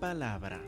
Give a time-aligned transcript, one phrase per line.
[0.00, 0.60] palabra.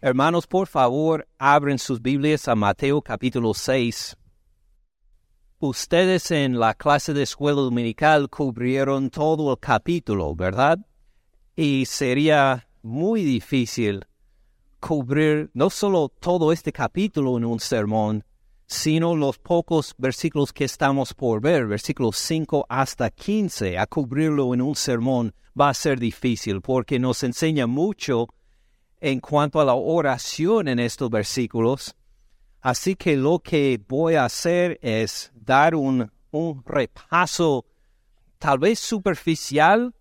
[0.00, 4.16] Hermanos, por favor, abren sus Biblias a Mateo capítulo 6.
[5.60, 10.78] Ustedes en la clase de escuela dominical cubrieron todo el capítulo, ¿verdad?
[11.56, 14.06] Y sería muy difícil
[14.78, 18.24] cubrir no solo todo este capítulo en un sermón,
[18.68, 24.60] sino los pocos versículos que estamos por ver, versículos 5 hasta 15, a cubrirlo en
[24.60, 28.28] un sermón va a ser difícil porque nos enseña mucho
[29.00, 31.96] en cuanto a la oración en estos versículos.
[32.60, 36.12] Así que lo que voy a hacer es dar un,
[36.66, 37.64] repaso
[38.38, 39.94] tal vez superficial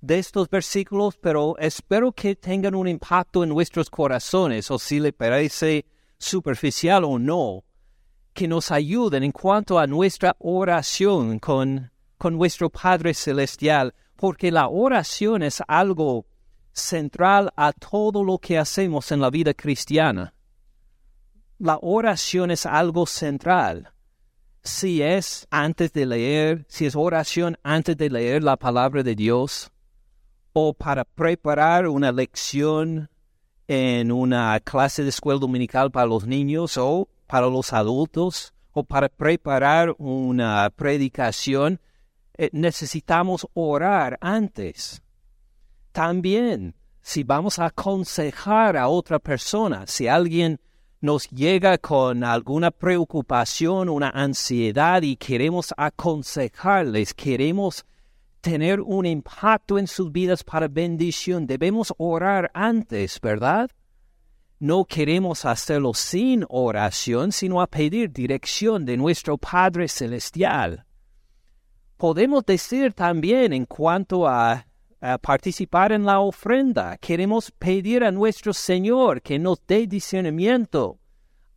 [0.00, 5.12] de estos versículos, pero espero que tengan un impacto en nuestros corazones, o si le
[5.12, 5.84] parece
[6.16, 7.64] superficial o no,
[8.34, 14.68] que nos ayuden en cuanto a nuestra oración con, con nuestro Padre Celestial, porque la
[14.68, 16.26] oración es algo
[16.72, 20.34] central a todo lo que hacemos en la vida cristiana.
[21.58, 23.92] La oración es algo central.
[24.62, 29.70] Si es antes de leer, si es oración antes de leer la palabra de Dios,
[30.52, 33.10] o para preparar una lección
[33.68, 39.08] en una clase de escuela dominical para los niños o para los adultos, o para
[39.08, 41.80] preparar una predicación,
[42.38, 45.02] eh, necesitamos orar antes.
[45.90, 50.60] También, si vamos a aconsejar a otra persona, si alguien
[51.00, 57.84] nos llega con alguna preocupación, una ansiedad y queremos aconsejarles, queremos
[58.40, 63.72] tener un impacto en sus vidas para bendición, debemos orar antes, ¿verdad?
[64.64, 70.86] No queremos hacerlo sin oración, sino a pedir dirección de nuestro Padre Celestial.
[71.98, 74.66] Podemos decir también en cuanto a
[75.20, 76.96] participar en la ofrenda.
[76.96, 80.98] Queremos pedir a nuestro Señor que nos dé discernimiento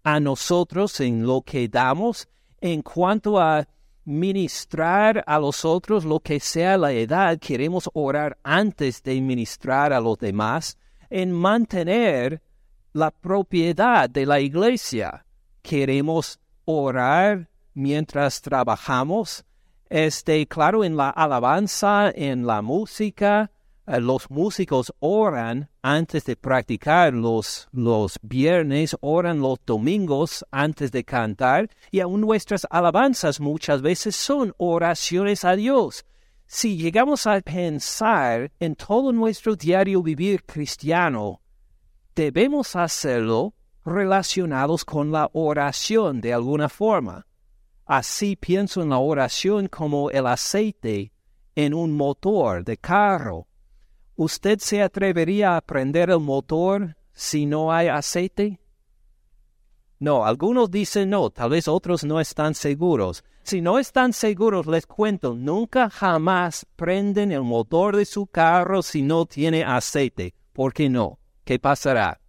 [0.04, 2.28] a nosotros en lo que damos
[2.60, 3.66] en cuanto a
[4.04, 7.40] ministrar a los otros lo que sea la edad.
[7.40, 10.78] Queremos orar antes de ministrar a los demás
[11.10, 12.42] en mantener
[12.98, 15.26] la propiedad de la iglesia.
[15.62, 19.46] Queremos orar mientras trabajamos
[19.90, 23.52] este, claro, en la alabanza, en la música,
[23.86, 31.06] eh, los músicos oran antes de practicar los, los viernes, oran los domingos antes de
[31.06, 36.04] cantar, y aún nuestras alabanzas muchas veces son oraciones a Dios.
[36.48, 41.42] Si llegamos a pensar en todo nuestro diario vivir cristiano,
[42.18, 43.54] debemos hacerlo
[43.86, 47.28] relacionados con la oración de alguna forma.
[47.86, 51.14] Así pienso en la oración como el aceite
[51.56, 53.48] en un motor de carro.
[54.16, 58.60] ¿Usted se atrevería a prender el motor si no hay aceite?
[60.00, 63.24] No, algunos dicen no, tal vez otros no están seguros.
[63.44, 69.04] Si no están seguros, les cuento, nunca jamás prenden el motor de su carro si
[69.04, 70.34] no tiene aceite.
[70.52, 71.20] ¿Por qué no?
[71.48, 72.20] ¿Qué pasará?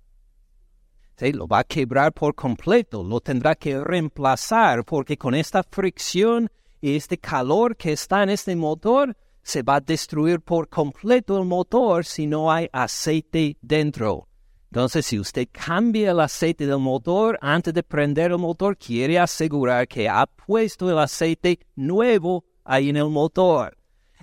[1.32, 6.48] lo va a quebrar por completo, lo tendrá que reemplazar porque con esta fricción
[6.80, 11.46] y este calor que está en este motor, se va a destruir por completo el
[11.46, 14.28] motor si no hay aceite dentro.
[14.70, 19.88] Entonces, si usted cambia el aceite del motor antes de prender el motor, quiere asegurar
[19.88, 23.76] que ha puesto el aceite nuevo ahí en el motor.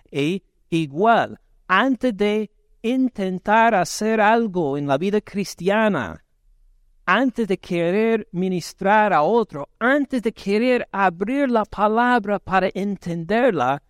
[0.10, 2.50] Y igual, antes de
[2.90, 6.24] intentar hacer algo en la vida cristiana,
[7.06, 13.82] antes de querer ministrar a otro, antes de querer abrir la palabra para entenderla,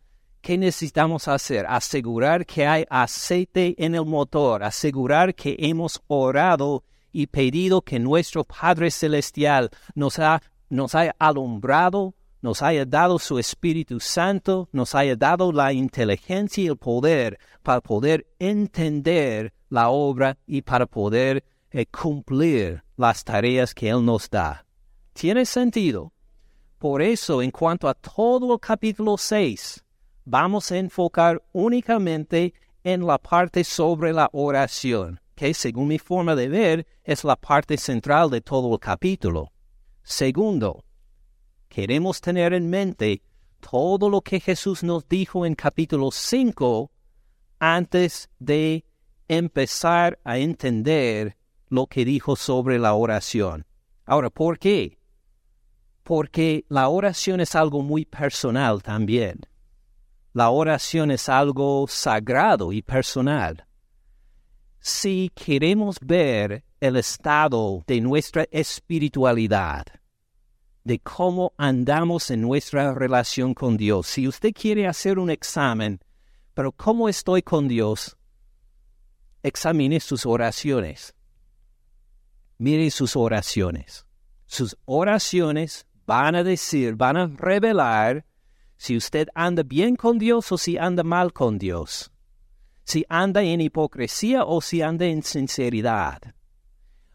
[0.41, 1.65] ¿qué necesitamos hacer?
[1.67, 8.43] Asegurar que hay aceite en el motor, asegurar que hemos orado y pedido que nuestro
[8.43, 12.13] Padre Celestial nos, ha, nos haya alumbrado,
[12.45, 17.81] nos haya dado su Espíritu Santo, nos haya dado la inteligencia y el poder para
[17.81, 24.63] poder entender la obra y para poder eh, cumplir las tareas que Él nos da.
[25.13, 26.13] Tiene sentido.
[26.77, 29.83] Por eso, en cuanto a todo el capítulo 6,
[30.25, 32.53] vamos a enfocar únicamente
[32.83, 37.75] en la parte sobre la oración, que según mi forma de ver es la parte
[37.77, 39.51] central de todo el capítulo.
[40.03, 40.85] Segundo,
[41.75, 43.21] queremos tener en mente
[43.59, 46.89] todo lo que Jesús nos dijo en capítulo 5
[47.59, 48.85] antes de
[49.27, 51.35] empezar a entender
[51.67, 53.65] lo que dijo sobre la oración.
[54.05, 54.99] Ahora, ¿por qué?
[56.03, 59.41] Porque la oración es algo muy personal también.
[60.31, 63.67] La oración es algo sagrado y personal.
[64.79, 69.83] Si queremos ver el estado de nuestra espiritualidad,
[70.85, 75.99] de cómo andamos en nuestra relación con Dios, si usted quiere hacer un examen,
[76.53, 78.15] pero ¿cómo estoy con Dios?
[79.41, 81.15] Examine sus oraciones.
[82.59, 84.05] Mire sus oraciones.
[84.45, 88.25] Sus oraciones van a decir, van a revelar
[88.77, 92.11] si usted anda bien con Dios o si anda mal con Dios.
[92.83, 96.35] Si anda en hipocresía o si anda en sinceridad.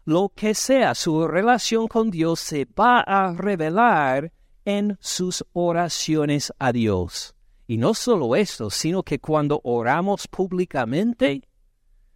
[0.05, 4.31] Lo que sea su relación con Dios se va a revelar
[4.65, 7.35] en sus oraciones a Dios.
[7.67, 11.47] Y no solo esto, sino que cuando oramos públicamente,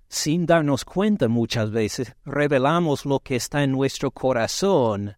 [0.09, 5.15] sin darnos cuenta muchas veces, revelamos lo que está en nuestro corazón,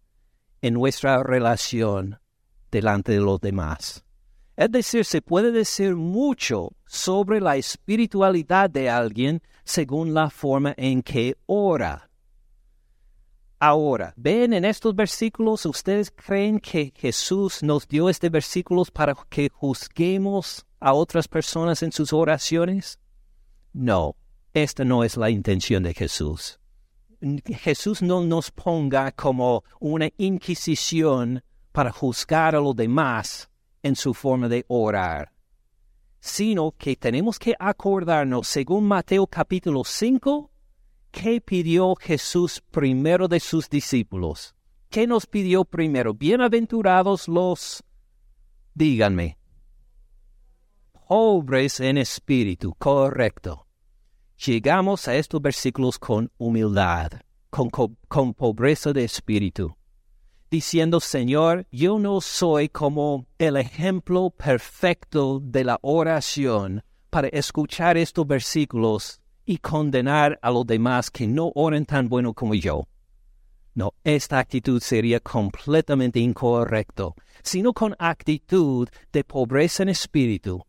[0.60, 2.20] en nuestra relación
[2.70, 4.04] delante de los demás.
[4.56, 11.02] Es decir, se puede decir mucho sobre la espiritualidad de alguien según la forma en
[11.02, 12.07] que ora.
[13.60, 19.48] Ahora, ven en estos versículos, ¿ustedes creen que Jesús nos dio estos versículos para que
[19.48, 23.00] juzguemos a otras personas en sus oraciones?
[23.72, 24.14] No,
[24.54, 26.60] esta no es la intención de Jesús.
[27.46, 33.50] Jesús no nos ponga como una inquisición para juzgar a los demás
[33.82, 35.32] en su forma de orar,
[36.20, 40.48] sino que tenemos que acordarnos, según Mateo capítulo 5,
[41.20, 44.54] ¿qué pidió Jesús primero de sus discípulos?
[44.88, 46.14] ¿Qué nos pidió primero?
[46.14, 47.82] Bienaventurados los,
[48.72, 49.36] díganme,
[51.08, 53.66] pobres en espíritu, correcto.
[54.46, 57.10] Llegamos a estos versículos con humildad,
[57.50, 59.76] con, con pobreza de espíritu
[60.50, 68.26] diciendo, Señor, yo no soy como el ejemplo perfecto de la oración para escuchar estos
[68.26, 72.86] versículos y condenar a los demás que no oren tan bueno como yo.
[73.74, 80.62] No, esta actitud sería completamente incorrecto, sino con actitud de pobreza en espíritu,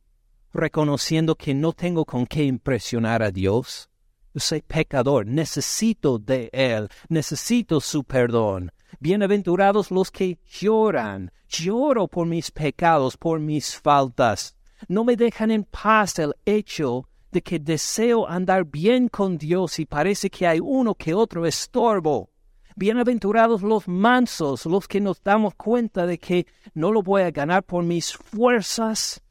[0.54, 3.90] reconociendo que no tengo con qué impresionar a Dios.
[4.34, 8.72] Yo soy pecador, necesito de Él, necesito su perdón,
[9.02, 11.32] Bienaventurados los que lloran.
[11.50, 14.56] Lloro por mis pecados, por mis faltas.
[14.88, 19.86] No me dejan en paz el hecho de que deseo andar bien con Dios y
[19.86, 22.30] parece que hay uno que otro estorbo.
[22.76, 27.64] Bienaventurados los mansos, los que nos damos cuenta de que no lo voy a ganar
[27.64, 29.22] por mis fuerzas,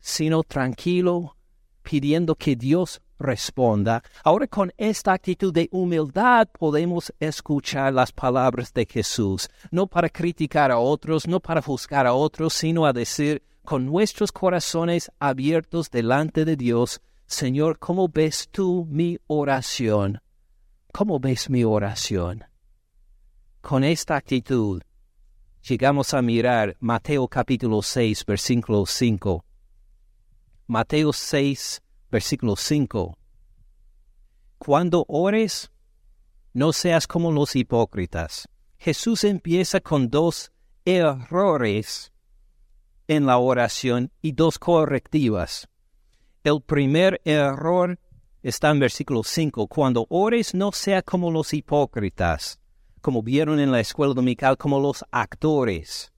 [0.00, 1.36] sino tranquilo,
[1.82, 4.02] pidiendo que Dios responda.
[4.24, 10.70] Ahora con esta actitud de humildad podemos escuchar las palabras de Jesús, no para criticar
[10.70, 16.44] a otros, no para juzgar a otros, sino a decir con nuestros corazones abiertos delante
[16.44, 20.20] de Dios, Señor, ¿cómo ves tú mi oración?
[20.92, 22.44] ¿Cómo ves mi oración?
[23.60, 24.82] Con esta actitud
[25.62, 29.44] llegamos a mirar Mateo capítulo 6, versículo 5.
[30.66, 33.16] Mateo 6, versículo 5.
[34.58, 35.70] Cuando ores,
[36.52, 38.48] no seas como los hipócritas.
[38.76, 40.50] Jesús empieza con dos
[40.84, 42.12] errores
[43.06, 45.68] en la oración y dos correctivas.
[46.42, 47.98] El primer error
[48.42, 49.66] está en versículo 5.
[49.66, 52.58] Cuando ores, no sea como los hipócritas,
[53.02, 56.10] como vieron en la escuela dominical, como los actores,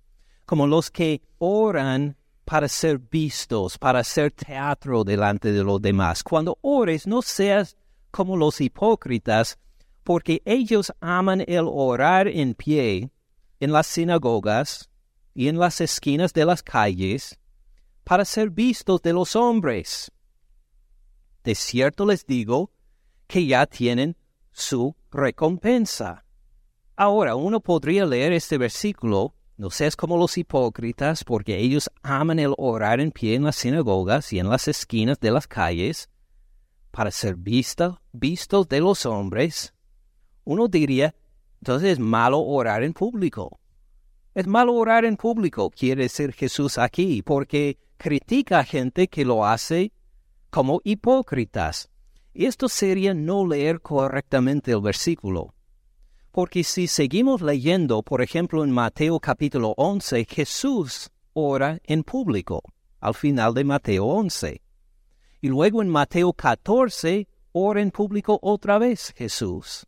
[0.46, 6.22] como los que oran para ser vistos, para hacer teatro delante de los demás.
[6.22, 7.76] Cuando ores, no seas
[8.12, 9.58] como los hipócritas,
[10.04, 13.10] porque ellos aman el orar en pie
[13.58, 14.88] en las sinagogas
[15.34, 17.40] y en las esquinas de las calles
[18.04, 20.11] para ser vistos de los hombres.
[21.44, 22.70] De cierto les digo
[23.26, 24.16] que ya tienen
[24.52, 26.24] su recompensa.
[26.96, 32.52] Ahora uno podría leer este versículo no seas como los hipócritas, porque ellos aman el
[32.56, 36.10] orar en pie en las sinagogas y en las esquinas de las calles,
[36.90, 39.72] para ser visto, vistos de los hombres.
[40.42, 41.14] Uno diría,
[41.60, 43.60] entonces es malo orar en público.
[44.34, 49.46] Es malo orar en público, quiere decir Jesús aquí, porque critica a gente que lo
[49.46, 49.92] hace
[50.52, 51.88] como hipócritas.
[52.34, 55.54] Y esto sería no leer correctamente el versículo.
[56.30, 62.62] Porque si seguimos leyendo, por ejemplo, en Mateo capítulo 11, Jesús ora en público,
[63.00, 64.60] al final de Mateo 11.
[65.40, 69.86] Y luego en Mateo 14, ora en público otra vez Jesús.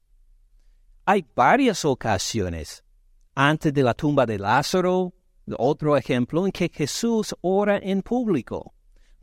[1.04, 2.82] Hay varias ocasiones,
[3.34, 5.12] antes de la tumba de Lázaro,
[5.58, 8.73] otro ejemplo en que Jesús ora en público.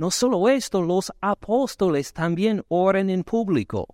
[0.02, 3.86] No solo esto, los apóstoles también oran en público.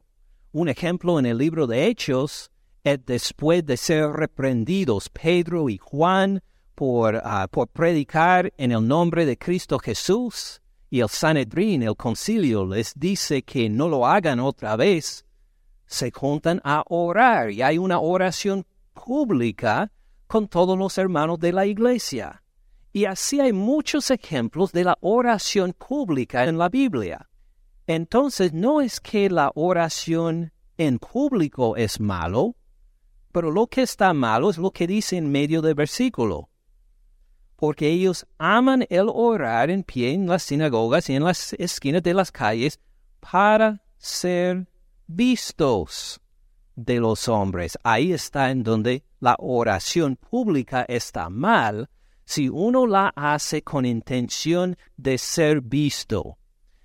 [0.53, 2.49] Un ejemplo en el libro de Hechos
[2.81, 6.41] es después de ser reprendidos Pedro y Juan
[6.75, 12.65] por, ah, por predicar en el nombre de Cristo Jesús, y el Sanedrín, el concilio,
[12.65, 15.25] les dice que no lo hagan otra vez,
[15.87, 19.91] se juntan a orar y hay una oración pública
[20.25, 22.43] con todos los hermanos de la iglesia.
[22.97, 27.29] Y así hay muchos ejemplos de la oración pública en la Biblia.
[27.85, 32.55] Entonces no es que la oración en público es malo,
[33.31, 36.49] pero lo que está malo es lo que dice en medio del versículo.
[37.55, 42.15] Porque ellos aman el orar en pie en las sinagogas y en las esquinas de
[42.15, 42.79] las calles
[43.19, 44.67] para ser
[45.05, 46.19] vistos
[46.75, 47.77] de los hombres.
[47.83, 51.91] Ahí está en donde la oración pública está mal
[52.27, 56.38] si uno la hace con intención de ser visto.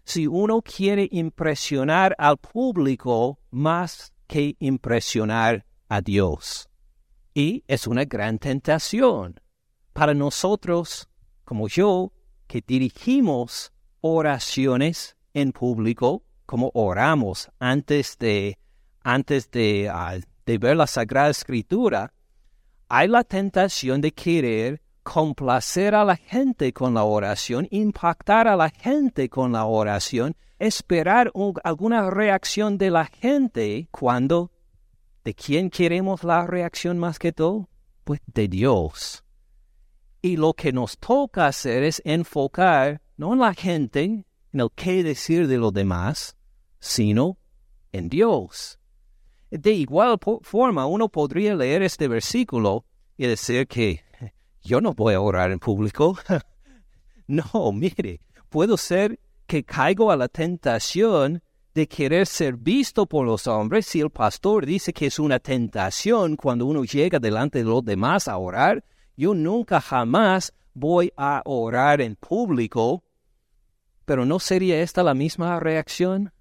[0.05, 6.69] Si uno quiere impresionar al público más que impresionar a Dios.
[7.35, 9.41] Y es una gran tentación
[9.93, 11.09] para nosotros,
[11.45, 12.13] como yo,
[12.47, 18.59] que dirigimos oraciones en público, como oramos antes de,
[19.03, 22.15] antes de, ah, ver la Sagrada Escritura,
[22.89, 28.71] hay la tentación de querer complacer a la gente con la oración, impactar a la
[28.71, 31.33] gente con la oración, esperar
[31.65, 34.51] alguna reacción de la gente cuando
[35.25, 37.69] ¿de quién queremos la reacción más que todo?
[38.05, 39.25] Pues de Dios.
[40.21, 45.03] Y lo que nos toca hacer es enfocar no en la gente, en el qué
[45.03, 46.37] decir de los demás,
[46.79, 47.39] sino
[47.93, 48.79] en Dios.
[49.51, 52.85] De igual forma, uno podría leer este versículo
[53.17, 54.03] y decir que
[54.63, 56.17] yo no voy a orar en público.
[57.27, 61.43] no, mire, puedo ser que caigo a la tentación
[61.75, 66.37] de querer ser visto por los hombres si el pastor dice que es una tentación
[66.37, 68.85] cuando uno llega delante de los demás a orar.
[69.17, 73.03] Yo nunca jamás voy a orar en público.
[74.05, 76.33] Pero ¿no sería esta la misma reacción?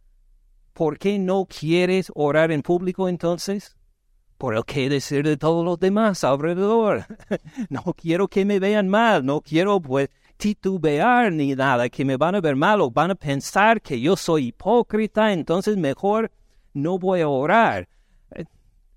[0.73, 3.75] ¿Por qué no quieres orar en público entonces?
[4.41, 7.05] Por el que decir de todos los demás alrededor.
[7.69, 12.33] no quiero que me vean mal, no quiero pues titubear ni nada, que me van
[12.33, 16.31] a ver mal van a pensar que yo soy hipócrita, entonces mejor
[16.73, 17.87] no voy a orar.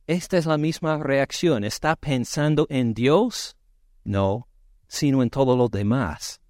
[0.06, 1.62] Esta es la misma reacción.
[1.62, 3.54] ¿Está pensando en Dios?
[4.02, 4.48] No,
[4.88, 6.40] sino en todos los demás.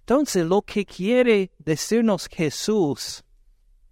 [0.00, 3.24] Entonces lo que quiere decirnos Jesús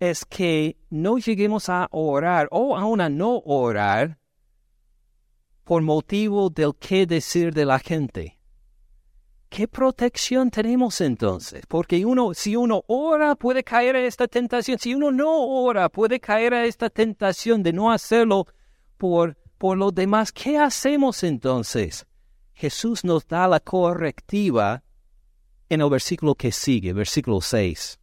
[0.01, 4.19] es que no lleguemos a orar o aún a no orar
[5.65, 8.39] por motivo del qué decir de la gente.
[9.49, 11.65] ¿Qué protección tenemos entonces?
[11.67, 14.79] Porque uno, si uno ora, puede caer a esta tentación.
[14.79, 18.47] Si uno no ora, puede caer a esta tentación de no hacerlo
[18.99, 20.33] por, por los demás.
[20.33, 22.05] ¿Qué hacemos entonces?
[22.53, 24.83] Jesús nos da la correctiva
[25.69, 27.99] en el versículo que sigue, versículo 6.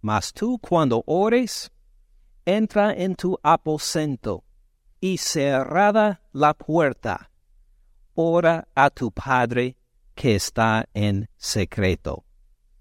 [0.00, 1.70] Mas tú cuando ores,
[2.44, 4.44] entra en tu aposento
[5.00, 7.30] y cerrada la puerta,
[8.14, 9.76] ora a tu Padre
[10.14, 12.24] que está en secreto.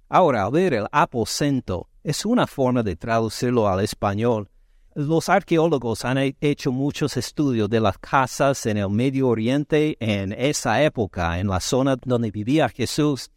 [0.10, 4.50] Ahora, a ver, el aposento es una forma de traducirlo al español.
[4.96, 10.84] Los arqueólogos han hecho muchos estudios de las casas en el Medio Oriente en esa
[10.84, 13.32] época, en la zona donde vivía Jesús,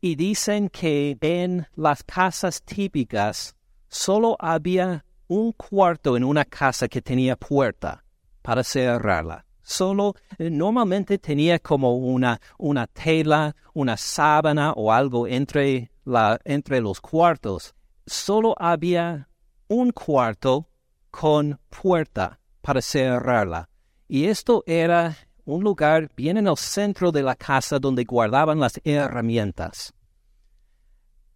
[0.00, 3.56] y dicen que en las casas típicas
[3.88, 8.04] solo había un cuarto en una casa que tenía puerta
[8.42, 9.44] para cerrarla.
[9.62, 16.80] Solo eh, normalmente tenía como una, una tela, una sábana o algo entre, la, entre
[16.80, 17.74] los cuartos.
[18.06, 19.28] Solo había
[19.68, 20.68] un cuarto
[21.10, 23.68] con puerta para cerrarla.
[24.08, 28.80] Y esto era un lugar bien en el centro de la casa donde guardaban las
[28.82, 29.94] herramientas.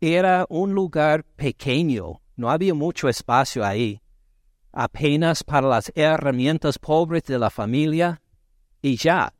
[0.00, 4.00] Era un lugar pequeño, no había mucho espacio ahí
[4.74, 8.20] apenas para las herramientas pobres de la familia
[8.82, 9.32] y ya.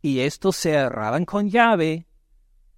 [0.00, 2.06] Y estos se cerraban con llave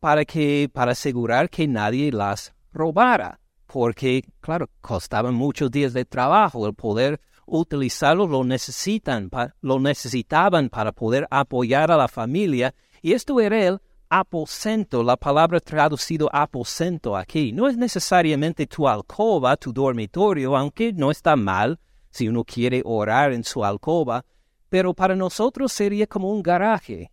[0.01, 6.67] para que para asegurar que nadie las robara, porque claro, costaban muchos días de trabajo
[6.67, 13.39] el poder utilizarlo lo necesitan lo necesitaban para poder apoyar a la familia y esto
[13.41, 13.81] era el
[14.21, 21.11] aposento, la palabra traducido aposento aquí, no es necesariamente tu alcoba, tu dormitorio, aunque no
[21.11, 21.81] está mal
[22.11, 24.25] si uno quiere orar en su alcoba,
[24.69, 27.11] pero para nosotros sería como un garaje.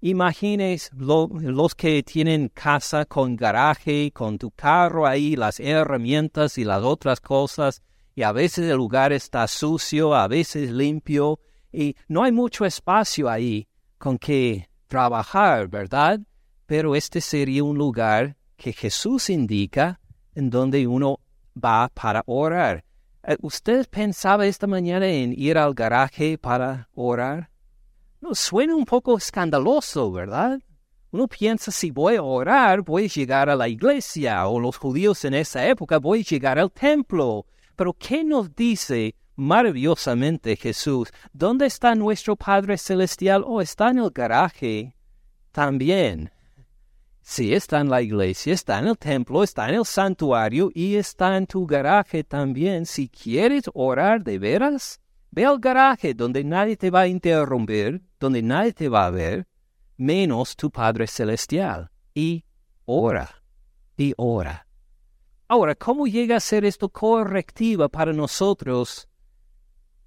[0.00, 6.82] Imagines los que tienen casa con garaje, con tu carro ahí, las herramientas y las
[6.82, 7.82] otras cosas,
[8.16, 11.38] y a veces el lugar está sucio, a veces limpio,
[11.72, 16.20] y no hay mucho espacio ahí con que trabajar, ¿verdad?
[16.66, 20.00] Pero este sería un lugar que Jesús indica
[20.34, 21.20] en donde uno
[21.56, 22.84] va para orar.
[23.22, 27.50] Eh, ¿Usted pensaba esta mañana en ir al garaje para orar?
[28.20, 30.60] No, suena un poco escandaloso, ¿verdad?
[31.12, 35.24] Uno piensa si voy a orar, voy a llegar a la iglesia, o los judíos
[35.24, 37.46] en esa época voy a llegar al templo.
[37.76, 41.10] Pero ¿qué nos dice maravillosamente Jesús?
[41.32, 43.42] ¿Dónde está nuestro Padre Celestial?
[43.42, 44.94] ¿O oh, está en el garaje
[45.52, 46.30] también?
[47.22, 51.36] Sí, está en la iglesia, está en el templo, está en el santuario y está
[51.36, 52.86] en tu garaje también.
[52.86, 55.00] Si quieres orar de veras,
[55.32, 59.46] Ve al garaje donde nadie te va a interrumpir, donde nadie te va a ver,
[59.96, 62.44] menos tu Padre Celestial, y
[62.84, 63.42] ora,
[63.96, 64.66] y ora.
[65.46, 69.08] Ahora, ¿cómo llega a ser esto correctiva para nosotros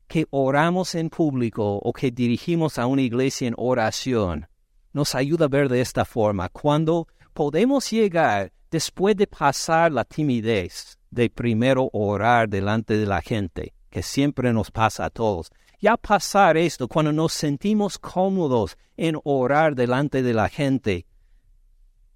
[0.07, 4.47] que oramos en público o que dirigimos a una iglesia en oración?
[4.91, 6.49] Nos ayuda a ver de esta forma.
[6.49, 13.73] Cuando podemos llegar después de pasar la timidez de primero orar delante de la gente,
[13.89, 15.51] que siempre nos pasa a todos.
[15.79, 21.05] Ya pasar esto, cuando nos sentimos cómodos en orar delante de la gente,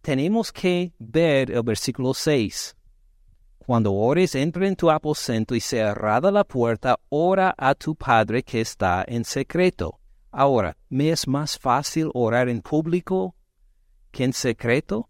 [0.02, 2.77] tenemos que ver el versículo 6.
[3.68, 8.62] Cuando ores, entra en tu aposento y cerrada la puerta, ora a tu Padre que
[8.62, 10.00] está en secreto.
[10.32, 13.36] Ahora, ¿me es más fácil orar en público
[14.10, 15.08] que en secreto?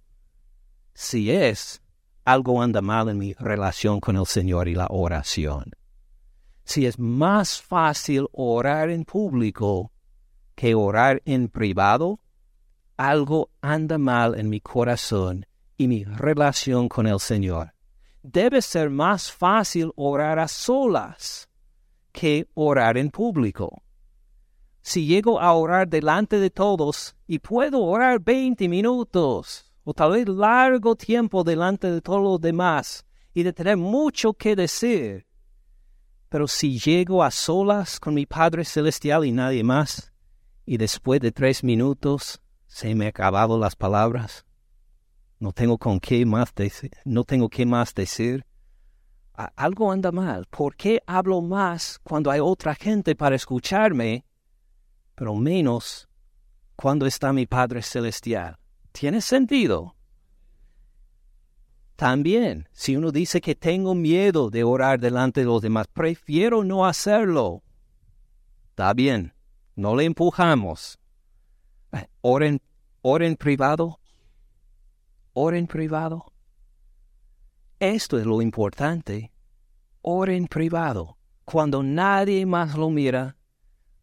[0.94, 1.82] Si es,
[2.26, 5.72] algo anda mal en mi relación con el Señor y la oración
[6.68, 9.94] si es más fácil orar en público
[10.54, 12.20] que orar en privado,
[12.98, 15.46] algo anda mal en mi corazón
[15.78, 17.74] y mi relación con el Señor.
[18.24, 21.50] Debe ser más fácil orar a solas
[22.12, 23.82] que orar en público.
[24.82, 30.28] Si llego a orar delante de todos y puedo orar 20 minutos o tal vez
[30.28, 35.28] largo tiempo delante de todos los demás y de tener mucho que decir,
[36.30, 40.12] pero si llego a solas con mi Padre Celestial y nadie más,
[40.66, 44.47] y después de tres minutos se me han acabado las palabras,
[45.40, 48.46] no tengo con qué más decir, no tengo qué más decir,
[49.56, 50.46] algo anda mal.
[50.50, 54.26] ¿Por qué hablo más cuando hay otra gente para escucharme,
[55.16, 56.10] pero menos
[56.76, 58.58] cuando está mi Padre Celestial?
[58.92, 59.96] ¿Tiene sentido?
[61.96, 66.86] También, si uno dice que tengo miedo de orar delante de los demás, prefiero no
[66.86, 67.64] hacerlo.
[68.70, 69.34] Está bien,
[69.76, 71.00] no le empujamos.
[71.92, 72.62] Eh, oren,
[73.02, 74.00] oren privado.
[75.40, 76.34] Oren privado.
[77.80, 79.32] Esto es lo importante.
[80.02, 81.18] Oren privado.
[81.46, 83.36] Cuando nadie más lo mira,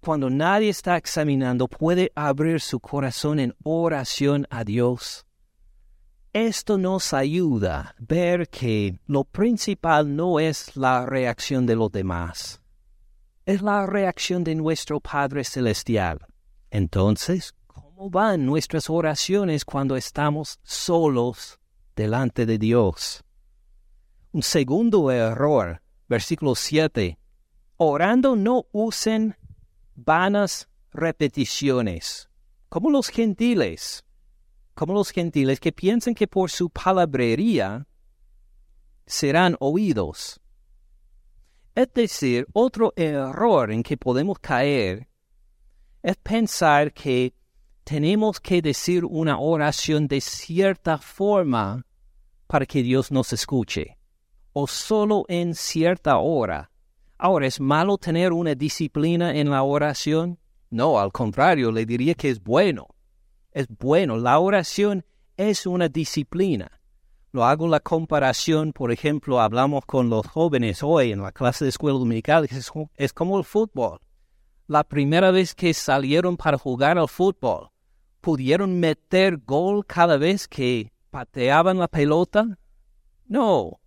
[0.01, 5.27] cuando nadie está examinando, puede abrir su corazón en oración a Dios
[6.35, 12.61] esto nos ayuda a ver que lo principal no es la reacción de los demás,
[13.47, 16.27] es la reacción de nuestro Padre Celestial.
[16.73, 17.55] Entonces,
[18.05, 21.59] ¿cómo van nuestras oraciones cuando estamos solos
[21.97, 23.25] delante de Dios?
[24.31, 27.19] Un segundo error, versículo 7.
[27.79, 29.35] Orando no usen
[29.95, 32.29] vanas repeticiones,
[32.69, 34.05] como los gentiles
[34.75, 37.87] como los gentiles que piensan que por su palabrería
[39.07, 40.41] serán oídos.
[41.75, 45.09] Es decir, otro error en que podemos caer
[46.03, 47.33] es pensar que
[47.85, 51.87] tenemos que decir una oración de cierta forma
[52.47, 53.99] para que Dios nos escuche,
[54.53, 56.71] o solo en cierta hora.
[57.17, 60.39] Ahora, ¿es malo tener una disciplina en la oración?
[60.71, 62.89] No, al contrario, le diría que es bueno
[63.55, 64.19] es bueno.
[64.19, 66.81] La oración es una disciplina.
[67.33, 71.71] Lo hago la comparación, por ejemplo, hablamos con los jóvenes hoy en la clase de
[71.71, 72.49] escuela dominical,
[72.97, 73.99] es, como el fútbol.
[74.67, 77.71] La primera vez que salieron para jugar al fútbol,
[78.25, 82.59] ¿pudieron meter gol cada vez que pateaban la pelota?
[83.27, 83.81] No.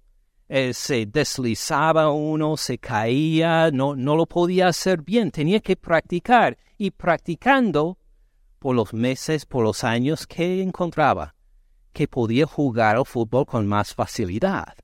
[0.47, 6.55] Eh, se deslizaba uno, se caía, no, no lo podía hacer bien, tenía que practicar.
[6.77, 7.97] Y practicando
[8.59, 11.33] por los meses, por los años que encontraba
[11.91, 14.75] que podía jugar al fútbol con más facilidad.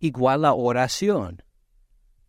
[0.00, 1.44] Igual la oración.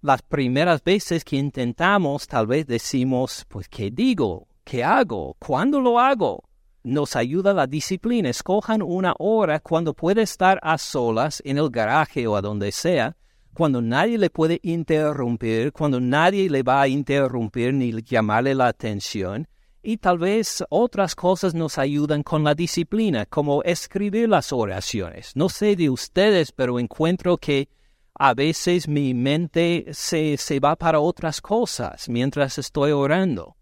[0.02, 4.48] Las primeras veces que intentamos, tal vez decimos, pues, ¿qué digo?
[4.64, 5.36] ¿Qué hago?
[5.40, 6.51] ¿Cuándo lo hago?
[6.84, 8.30] Nos ayuda la disciplina.
[8.30, 13.16] Escojan una hora cuando puede estar a solas en el garaje o a donde sea,
[13.54, 19.48] cuando nadie le puede interrumpir, cuando nadie le va a interrumpir ni llamarle la atención.
[19.84, 25.36] Y tal vez otras cosas nos ayudan con la disciplina, como escribir las oraciones.
[25.36, 27.68] No sé de ustedes, pero encuentro que
[28.14, 33.56] a veces mi mente se, se va para otras cosas mientras estoy orando.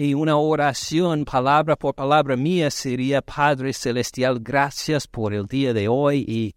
[0.00, 5.88] Y una oración palabra por palabra mía sería, Padre Celestial, gracias por el día de
[5.88, 6.54] hoy y...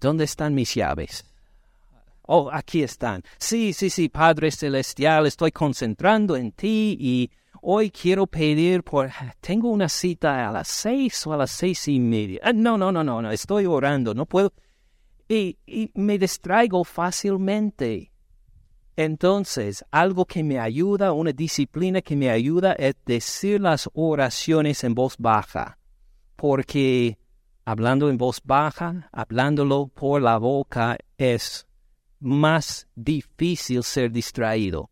[0.00, 1.24] ¿Dónde están mis llaves?
[2.22, 3.24] Oh, aquí están.
[3.36, 7.32] Sí, sí, sí, Padre Celestial, estoy concentrando en ti y
[7.62, 9.10] hoy quiero pedir por...
[9.40, 12.38] Tengo una cita a las seis o a las seis y media.
[12.44, 14.52] Ah, no, no, no, no, no, estoy orando, no puedo...
[15.28, 18.12] Y, y me distraigo fácilmente.
[18.96, 24.94] Entonces, algo que me ayuda, una disciplina que me ayuda es decir las oraciones en
[24.94, 25.78] voz baja,
[26.34, 27.18] porque
[27.66, 31.66] hablando en voz baja, hablándolo por la boca, es
[32.20, 34.90] más difícil ser distraído.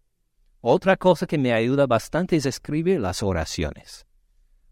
[0.61, 4.07] Otra cosa que me ayuda bastante es escribir las oraciones,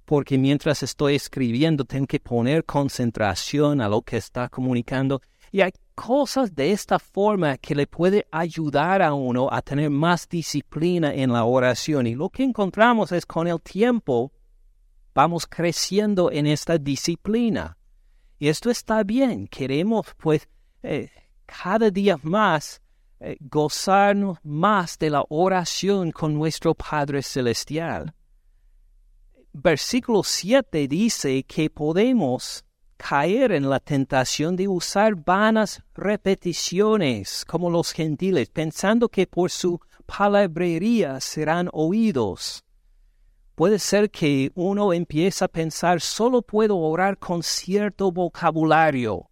[0.04, 5.72] porque mientras estoy escribiendo tengo que poner concentración a lo que está comunicando y hay
[5.94, 11.30] cosas de esta forma que le puede ayudar a uno a tener más disciplina en
[11.30, 12.06] la oración.
[12.06, 14.32] Y lo que encontramos es con el tiempo
[15.14, 17.76] vamos creciendo en esta disciplina.
[18.38, 19.46] Y esto está bien.
[19.46, 20.48] Queremos pues
[20.82, 21.10] eh,
[21.44, 22.80] cada día más
[23.20, 28.14] eh, gozarnos más de la oración con nuestro Padre Celestial.
[29.52, 32.64] Versículo 7 dice que podemos
[33.08, 39.80] caer en la tentación de usar vanas repeticiones como los gentiles, pensando que por su
[40.06, 42.62] palabrería serán oídos.
[43.56, 49.28] Puede ser que uno empiece a pensar, solo puedo orar con cierto vocabulario,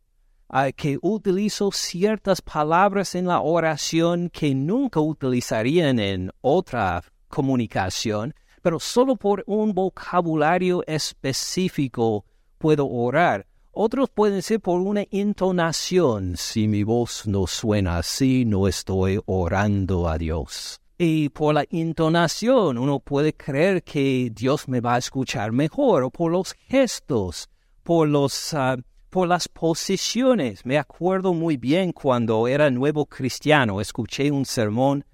[0.76, 9.14] que utilizo ciertas palabras en la oración que nunca utilizarían en otra comunicación, pero solo
[9.14, 12.24] por un vocabulario específico
[12.58, 13.46] puedo orar.
[13.72, 16.36] Otros pueden ser por una intonación.
[16.36, 20.80] Si mi voz no suena así, no estoy orando a Dios.
[20.98, 26.10] Y por la intonación uno puede creer que Dios me va a escuchar mejor, o
[26.10, 27.48] por los gestos,
[27.84, 28.76] por los ah,
[29.08, 30.66] por las posiciones.
[30.66, 35.04] Me acuerdo muy bien cuando era nuevo cristiano, escuché un sermón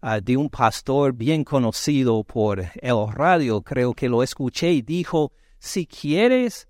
[0.00, 5.32] ah, de un pastor bien conocido por el radio, creo que lo escuché y dijo,
[5.58, 6.68] si quieres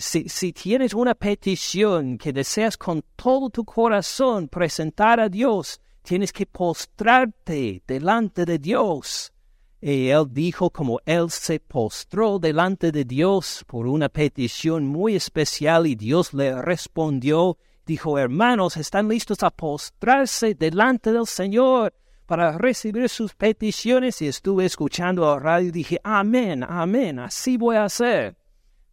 [0.00, 6.46] si, tienes una petición que deseas con todo tu corazón presentar a Dios, tienes que
[6.46, 9.32] postrarte delante de Dios.
[9.80, 15.86] Y él dijo como él se postró delante de Dios por una petición muy especial
[15.86, 23.08] y Dios le respondió, dijo, hermanos, ¿están listos a postrarse delante del Señor para recibir
[23.08, 24.20] sus peticiones?
[24.22, 28.36] Y estuve escuchando a radio y dije, amén, amén, así voy a hacer.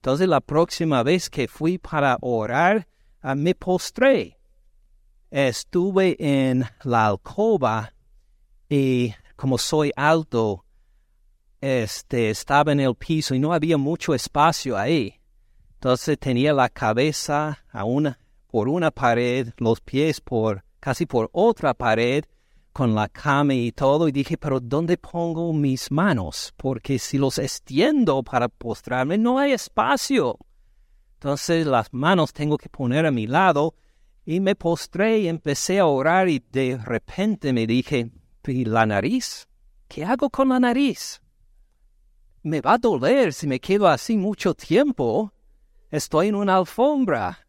[0.04, 2.90] Entonces la próxima vez que fui para orar,
[3.22, 4.38] ah, me postré.
[5.32, 7.94] Estuve en la alcoba
[8.68, 10.66] y como soy alto,
[11.62, 15.22] este, estaba en el piso y no había mucho espacio ahí.
[15.76, 21.74] Entonces tenía la cabeza a una, por una pared, los pies por casi por otra
[21.74, 22.26] pared
[22.74, 26.54] con la cama y todo, y dije, pero ¿dónde pongo mis manos?
[26.58, 30.38] Porque si los extiendo para postrarme, no hay espacio.
[31.14, 33.76] Entonces las manos tengo que poner a mi lado,
[34.26, 38.12] y me postré y empecé a orar, y de repente me dije,
[38.48, 39.48] ¿y la nariz?
[39.88, 41.22] ¿Qué hago con la nariz?
[42.42, 45.32] Me va a doler si me quedo así mucho tiempo.
[45.92, 47.43] Estoy en una alfombra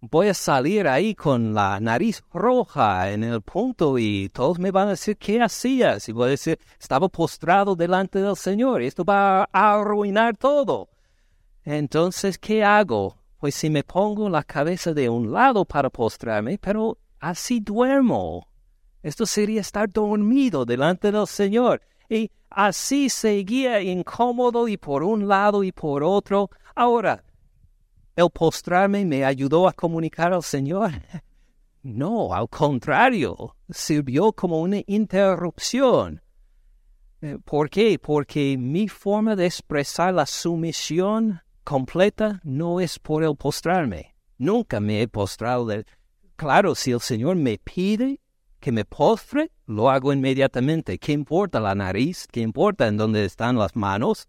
[0.00, 4.88] voy a salir ahí con la nariz roja en el punto y todos me van
[4.88, 9.04] a decir qué hacías y voy a decir estaba postrado delante del Señor y esto
[9.04, 10.88] va a arruinar todo.
[11.64, 13.16] Entonces, ¿qué hago?
[13.38, 18.46] Pues si me pongo la cabeza de un lado para postrarme, pero así duermo.
[19.02, 21.82] Esto sería estar dormido delante del Señor.
[22.08, 26.50] Y así seguía incómodo y por un lado y por otro.
[26.74, 27.22] Ahora,
[28.20, 30.90] el postrarme me ayudó a comunicar al Señor.
[31.82, 36.20] No, al contrario, sirvió como una interrupción.
[37.22, 37.98] Eh, ¿Por qué?
[37.98, 44.14] Porque mi forma de expresar la sumisión completa no es por el postrarme.
[44.36, 45.68] Nunca me he postrado.
[46.36, 48.20] Claro, si el Señor me pide
[48.60, 50.98] que me postre, lo hago inmediatamente.
[50.98, 52.26] ¿Qué importa la nariz?
[52.30, 54.28] ¿Qué importa en dónde están las manos?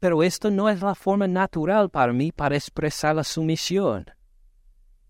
[0.00, 4.06] Pero esto no es la forma natural para mí para expresar la sumisión.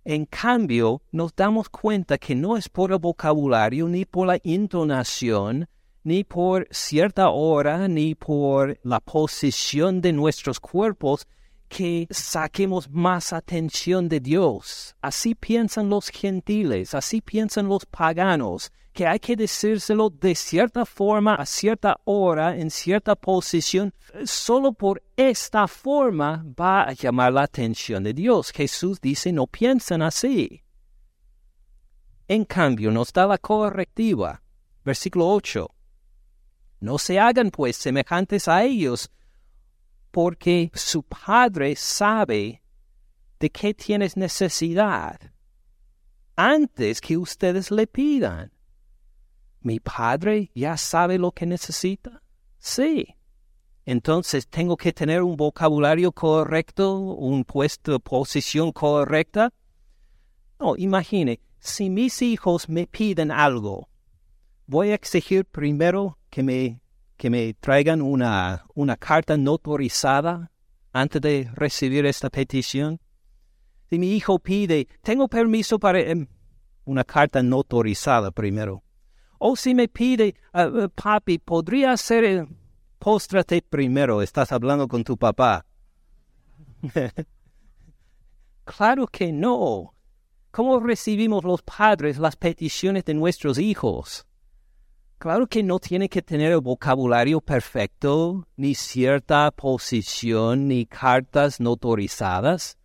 [0.04, 5.68] En cambio, nos damos cuenta que no es por el vocabulario, ni por la intonación,
[6.02, 11.26] ni por cierta hora, ni por la posición de nuestros cuerpos,
[11.68, 14.96] que saquemos más atención de Dios.
[15.00, 21.34] Así piensan los gentiles, así piensan los paganos, que hay que decírselo de cierta forma,
[21.34, 23.94] a cierta hora, en cierta posición.
[24.24, 28.50] Solo por esta forma va a llamar la atención de Dios.
[28.50, 30.62] Jesús dice, no piensan así.
[32.26, 34.42] En cambio, nos da la correctiva.
[34.84, 35.68] Versículo 8.
[36.80, 39.10] No se hagan pues semejantes a ellos,
[40.10, 42.62] porque su Padre sabe
[43.38, 45.18] de qué tienes necesidad
[46.36, 48.50] antes que ustedes le pidan.
[49.60, 52.22] ¿Mi Padre ya sabe lo que necesita?
[52.58, 53.14] Sí.
[53.84, 59.52] Entonces tengo que tener un vocabulario correcto, un puesto, posición correcta.
[60.58, 63.88] No, imagine, si mis hijos me piden algo,
[64.66, 66.80] voy a exigir primero que me
[67.20, 70.50] que me traigan una, una carta notarizada
[70.90, 72.98] antes de recibir esta petición?
[73.90, 76.26] Si mi hijo pide, tengo permiso para em,
[76.86, 78.82] una carta notarizada primero.
[79.42, 82.46] O si me pide, ah, ah, papi, ¿podría hacer el
[82.98, 84.20] póstrate primero?
[84.20, 85.64] Estás hablando con tu papá.
[88.64, 89.94] claro que no.
[90.50, 94.26] ¿Cómo recibimos los padres las peticiones de nuestros hijos?
[95.16, 102.76] Claro que no tiene que tener el vocabulario perfecto, ni cierta posición, ni cartas notorizadas.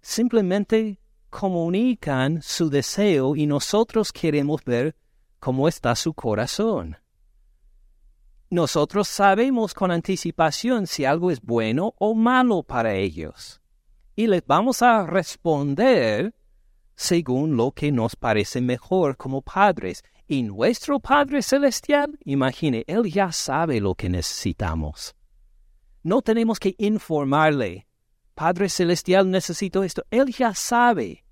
[0.00, 1.00] Simplemente
[1.30, 4.94] comunican su deseo y nosotros queremos ver
[5.40, 6.98] cómo está su corazón.
[8.50, 13.60] Nosotros sabemos con anticipación si algo es bueno o malo para ellos.
[14.14, 16.34] Y les vamos a responder
[16.94, 20.04] según lo que nos parece mejor como padres.
[20.26, 25.16] Y nuestro Padre Celestial, imagine, Él ya sabe lo que necesitamos.
[26.02, 27.86] No tenemos que informarle,
[28.34, 30.04] Padre Celestial, necesito esto.
[30.10, 31.24] Él ya sabe.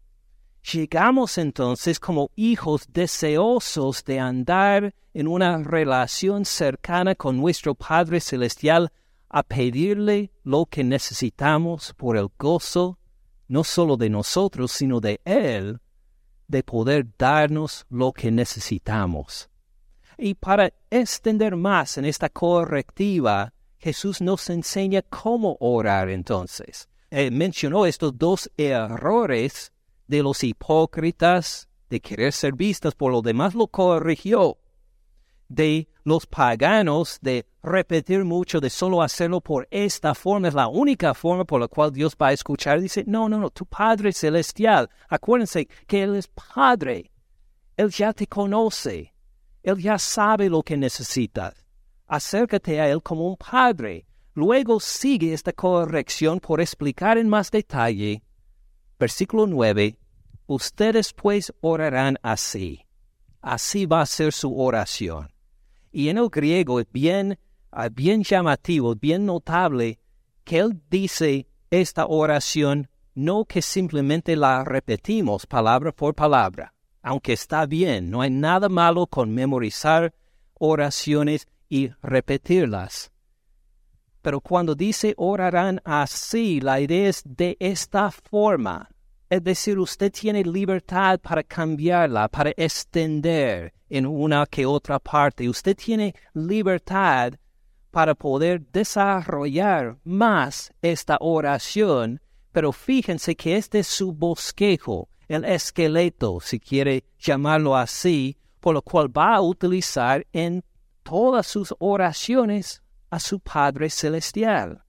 [0.72, 8.92] Llegamos entonces como hijos deseosos de andar en una relación cercana con nuestro Padre Celestial
[9.30, 12.98] a pedirle lo que necesitamos por el gozo,
[13.46, 15.80] no solo de nosotros, sino de Él,
[16.48, 19.48] de poder darnos lo que necesitamos.
[20.18, 26.90] Y para extender más en esta correctiva, Jesús nos enseña cómo orar entonces.
[27.10, 29.72] Eh, mencionó estos dos errores
[30.08, 34.58] de los hipócritas de querer ser vistas por los demás, lo corrigió
[35.48, 41.14] de los paganos de repetir mucho, de solo hacerlo por esta forma, es la única
[41.14, 42.80] forma por la cual Dios va a escuchar.
[42.80, 47.10] Dice, no, no, no, tu Padre Celestial, acuérdense que Él es Padre,
[47.76, 49.14] Él ya te conoce,
[49.62, 51.54] Él ya sabe lo que necesitas.
[52.06, 54.06] Acércate a Él como un Padre.
[54.34, 58.22] Luego sigue esta corrección por explicar en más detalle.
[58.98, 59.96] Versículo 9.
[60.46, 62.84] Ustedes pues orarán así.
[63.40, 65.32] Así va a ser su oración.
[65.92, 67.38] Y en el griego es bien,
[67.70, 69.98] ah, bien llamativo, bien notable
[70.44, 77.66] que él dice esta oración no que simplemente la repetimos palabra por palabra, aunque está
[77.66, 80.14] bien, no hay nada malo con memorizar
[80.54, 83.10] oraciones y repetirlas.
[84.22, 88.88] Pero cuando dice orarán así, la idea es de esta forma.
[89.30, 95.48] Es decir, usted tiene libertad para cambiarla, para extender en una que otra parte.
[95.48, 97.34] Usted tiene libertad
[97.90, 102.20] para poder desarrollar más esta oración,
[102.52, 108.82] pero fíjense que este es su bosquejo, el esqueleto, si quiere llamarlo así, por lo
[108.82, 110.64] cual va a utilizar en
[111.02, 114.82] todas sus oraciones a su Padre Celestial.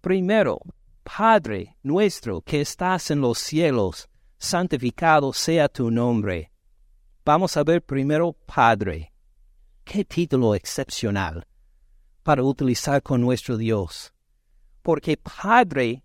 [0.00, 0.60] Primero,
[1.02, 4.08] Padre nuestro que estás en los cielos,
[4.38, 6.52] santificado sea tu nombre.
[7.24, 9.12] Vamos a ver primero Padre.
[9.84, 11.46] Qué título excepcional
[12.22, 14.12] para utilizar con nuestro Dios.
[14.82, 16.02] Porque Padre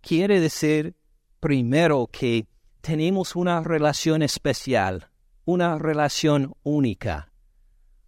[0.00, 0.96] quiere decir
[1.40, 2.46] primero que
[2.80, 5.10] tenemos una relación especial,
[5.44, 7.32] una relación única.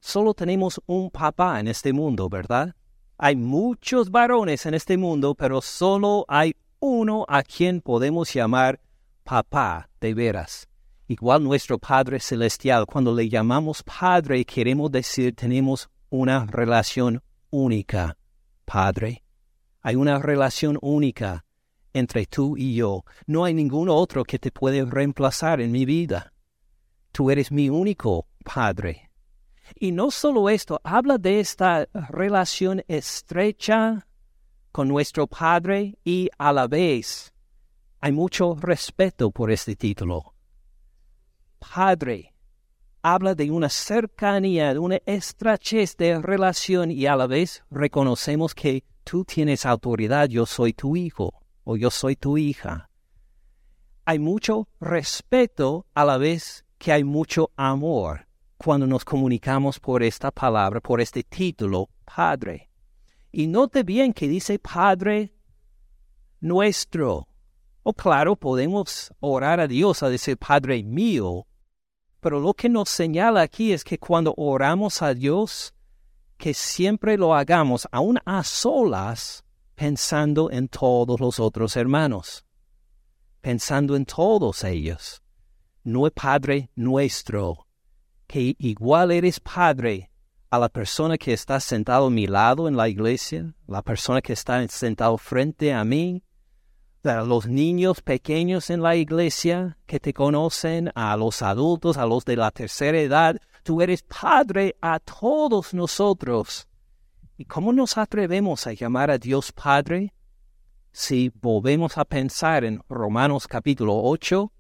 [0.01, 2.75] Solo tenemos un papá en este mundo, ¿verdad?
[3.19, 8.81] Hay muchos varones en este mundo, pero solo hay uno a quien podemos llamar
[9.25, 10.69] papá de veras.
[11.09, 18.17] Igual nuestro Padre Celestial, cuando le llamamos Padre, queremos decir tenemos una relación única.
[18.65, 19.25] Padre,
[19.81, 21.47] Hay una relación única
[21.95, 23.05] entre tú y yo.
[23.27, 26.33] No hay ningún otro que te puede reemplazar en mi vida.
[27.13, 29.08] Tú eres mi único Padre.
[29.75, 34.07] Y no solo esto, habla de esta relación estrecha
[34.73, 37.33] con nuestro Padre y a la vez
[38.01, 40.35] hay mucho respeto por este título.
[41.59, 42.35] Padre
[43.03, 48.85] habla de una cercanía, de una estrechez de relación y a la vez reconocemos que
[49.03, 51.33] tú tienes autoridad, yo soy tu hijo
[51.65, 52.89] o yo soy tu hija.
[54.05, 58.28] Hay mucho respeto a la vez que hay mucho amor
[58.59, 62.69] cuando nos comunicamos por esta palabra, por este título, Padre.
[63.31, 65.33] Y note bien que dice Padre
[66.41, 67.29] nuestro.
[67.85, 71.47] O claro, podemos orar a Dios a decir Padre mío,
[72.21, 75.73] pero lo que nos señala aquí es que cuando oramos a Dios,
[76.37, 79.45] que siempre lo hagamos aún a solas,
[79.77, 82.45] pensando en todos los otros hermanos,
[83.41, 85.23] pensando en todos ellos.
[85.85, 87.68] No Padre nuestro,
[88.29, 90.11] que igual eres Padre
[90.51, 94.35] a la persona que está sentado a mi lado en la iglesia, la persona que
[94.35, 96.23] está sentado frente a mí,
[97.05, 102.25] a los niños pequeños en la iglesia que te conocen, a los adultos, a los
[102.27, 106.69] de la tercera edad, tú eres Padre a todos nosotros.
[107.39, 110.13] ¿Y cómo nos atrevemos a llamar a Dios Padre?
[110.93, 114.53] Si volvemos a pensar en Romanos capítulo 8,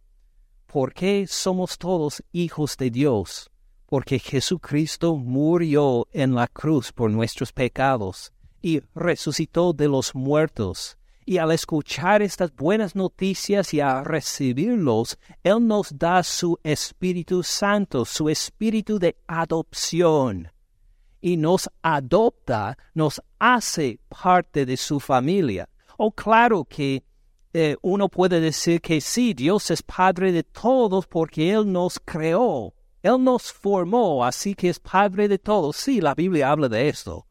[0.67, 3.51] ¿por qué somos todos hijos de Dios?
[3.89, 10.99] Porque Jesucristo murió en la cruz por nuestros pecados y resucitó de los muertos.
[11.25, 18.05] Y al escuchar estas buenas noticias y a recibirlos, Él nos da su Espíritu Santo,
[18.05, 20.51] su Espíritu de adopción
[21.21, 25.69] y nos adopta, nos hace parte de su familia.
[25.97, 27.03] O claro que
[27.53, 32.75] eh, uno puede decir que sí, Dios es Padre de todos porque Él nos creó,
[33.09, 35.77] Él nos formó, así que es Padre de todos.
[35.77, 37.27] Sí, la Biblia habla de esto.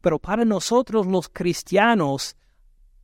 [0.00, 2.36] Pero para nosotros los cristianos,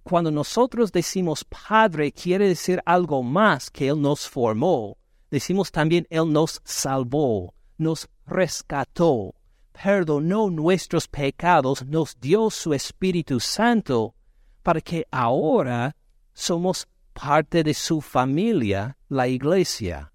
[0.02, 4.96] cuando nosotros decimos Padre, quiere decir algo más que Él nos formó.
[5.30, 9.34] Decimos también Él nos salvó, nos rescató
[9.82, 14.14] perdonó nuestros pecados, nos dio su Espíritu Santo,
[14.62, 15.96] para que ahora
[16.32, 20.12] somos parte de su familia, la iglesia.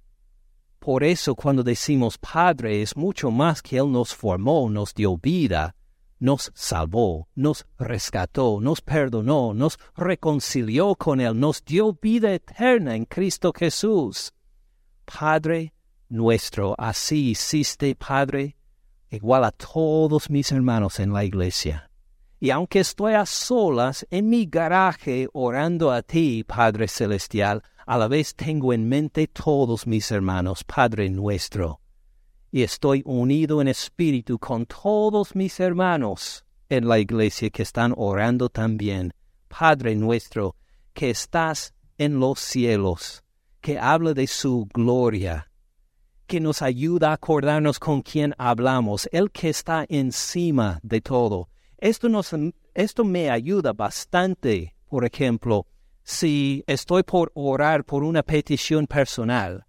[0.90, 5.76] Por eso cuando decimos Padre es mucho más que Él nos formó, nos dio vida,
[6.18, 13.06] nos salvó, nos rescató, nos perdonó, nos reconcilió con Él, nos dio vida eterna en
[13.06, 14.34] Cristo Jesús.
[15.06, 15.76] Padre
[16.08, 18.58] nuestro, así hiciste, Padre,
[19.12, 21.92] igual a todos mis hermanos en la iglesia.
[22.40, 28.08] Y aunque estoy a solas en mi garaje orando a ti, Padre Celestial, a la
[28.08, 31.82] vez tengo en mente todos mis hermanos, Padre nuestro.
[32.52, 38.48] Y estoy unido en espíritu con todos mis hermanos en la iglesia que están orando
[38.48, 39.12] también.
[39.48, 40.56] Padre nuestro,
[40.94, 43.24] que estás en los cielos,
[43.60, 45.50] que habla de su gloria,
[46.28, 51.50] que nos ayuda a acordarnos con quién hablamos, el que está encima de todo.
[51.80, 52.36] Esto, nos,
[52.76, 55.66] esto me ayuda bastante, por ejemplo,
[56.10, 59.68] si estoy por orar por una petición personal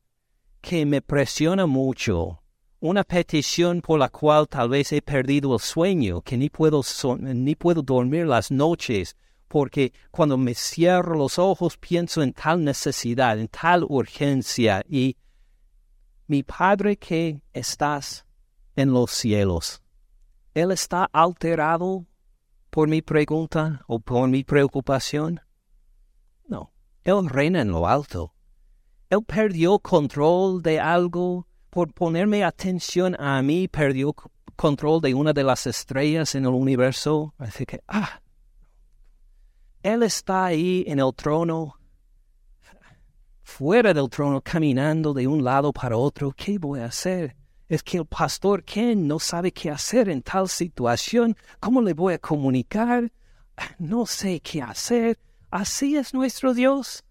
[0.62, 2.42] que me presiona mucho,
[2.80, 6.80] una petición por la cual tal vez he perdido el sueño, que ni puedo,
[7.18, 9.16] ni puedo dormir las noches,
[9.48, 15.18] porque cuando me cierro los ojos pienso en tal necesidad, en tal urgencia, y
[16.26, 18.24] mi Padre que estás
[18.76, 19.82] en los cielos,
[20.54, 22.06] ¿Él está alterado
[22.70, 25.42] por mi pregunta o por mi preocupación?
[26.50, 26.72] No,
[27.04, 28.34] Él reina en lo alto.
[29.08, 34.14] Él perdió control de algo por ponerme atención a mí, perdió
[34.56, 37.32] control de una de las estrellas en el universo.
[37.38, 38.20] Así que, ah,
[39.82, 41.80] Él está ahí en el trono
[43.50, 47.36] fuera del trono caminando de un lado para otro, ¿qué voy a hacer?
[47.68, 51.36] Es que el pastor Ken no sabe qué hacer en tal situación.
[51.58, 53.12] ¿Cómo le voy a comunicar?
[53.78, 55.18] No sé qué hacer.
[55.50, 57.04] ¿Así es nuestro Dios?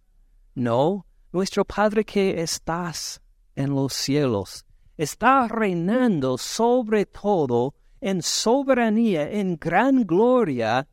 [0.55, 3.21] No, nuestro Padre que estás
[3.55, 4.65] en los cielos
[4.97, 10.87] está reinando sobre todo en soberanía, en gran gloria,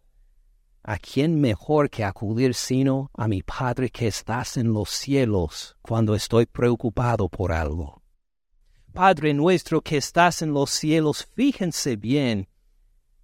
[0.88, 6.14] ¿A quién mejor que acudir sino a mi Padre que estás en los cielos cuando
[6.14, 8.05] estoy preocupado por algo?
[8.92, 12.47] Padre nuestro que estás en los cielos, fíjense bien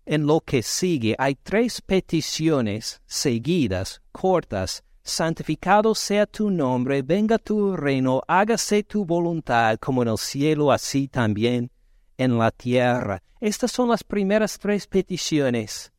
[0.04, 4.84] en lo que sigue hay tres peticiones seguidas, cortas.
[5.04, 11.08] Santificado sea tu nombre, venga tu reino, hágase tu voluntad como en el cielo, así
[11.08, 11.72] también
[12.16, 13.20] en la tierra.
[13.40, 15.92] Estas son las primeras tres peticiones.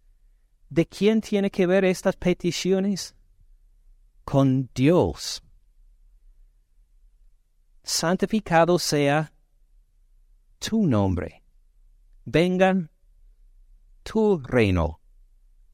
[0.70, 3.14] ¿De quién tiene que ver estas peticiones?
[4.24, 5.44] Con Dios.
[7.84, 9.34] Santificado sea
[10.60, 11.44] tu nombre.
[12.24, 12.90] Vengan
[14.04, 15.00] tu reino.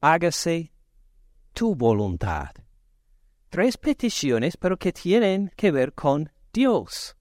[0.00, 0.72] Hágase
[1.52, 2.50] tu voluntad.
[3.50, 7.16] Tres peticiones, pero que tienen que ver con Dios.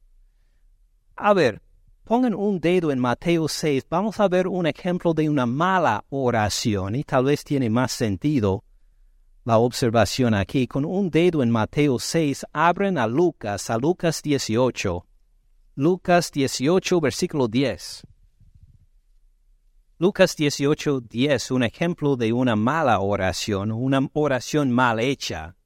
[1.15, 1.61] A ver,
[2.03, 3.85] pongan un dedo en Mateo 6.
[3.89, 8.63] Vamos a ver un ejemplo de una mala oración y tal vez tiene más sentido
[9.43, 10.67] la observación aquí.
[10.67, 15.05] Con un dedo en Mateo 6, abren a Lucas, a Lucas 18.
[15.75, 18.03] Lucas 18, versículo 10.
[20.01, 25.57] Lucas 18, 10, un ejemplo de una mala oración, una oración mal hecha.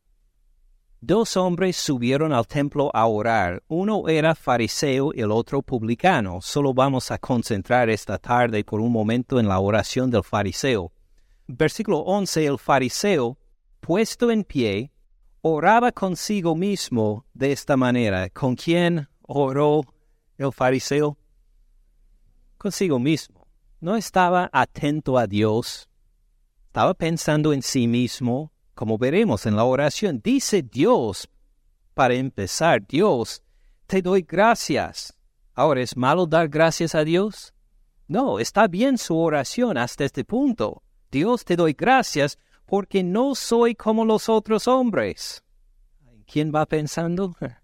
[1.01, 3.61] Dos hombres subieron al templo a orar.
[3.67, 6.41] Uno era fariseo y el otro publicano.
[6.41, 10.91] Solo vamos a concentrar esta tarde por un momento en la oración del fariseo.
[11.45, 12.47] Versículo 11.
[12.47, 13.37] El fariseo,
[13.81, 14.91] puesto en pie,
[15.41, 18.31] oraba consigo mismo de esta manera.
[18.31, 19.83] ¿Con quién oró
[20.39, 21.19] el fariseo?
[22.57, 23.42] Consigo mismo
[23.83, 25.89] no estaba atento a Dios,
[26.67, 30.21] estaba pensando en sí mismo, como veremos en la oración.
[30.23, 31.29] Dice Dios,
[31.93, 33.43] para empezar, Dios,
[33.85, 35.13] te doy gracias.
[35.53, 37.53] Ahora, ¿es malo dar gracias a Dios?
[38.07, 40.81] No, está bien su oración hasta este punto.
[41.11, 45.43] Dios, te doy gracias porque no soy como los otros hombres.
[46.25, 47.35] ¿Quién va pensando?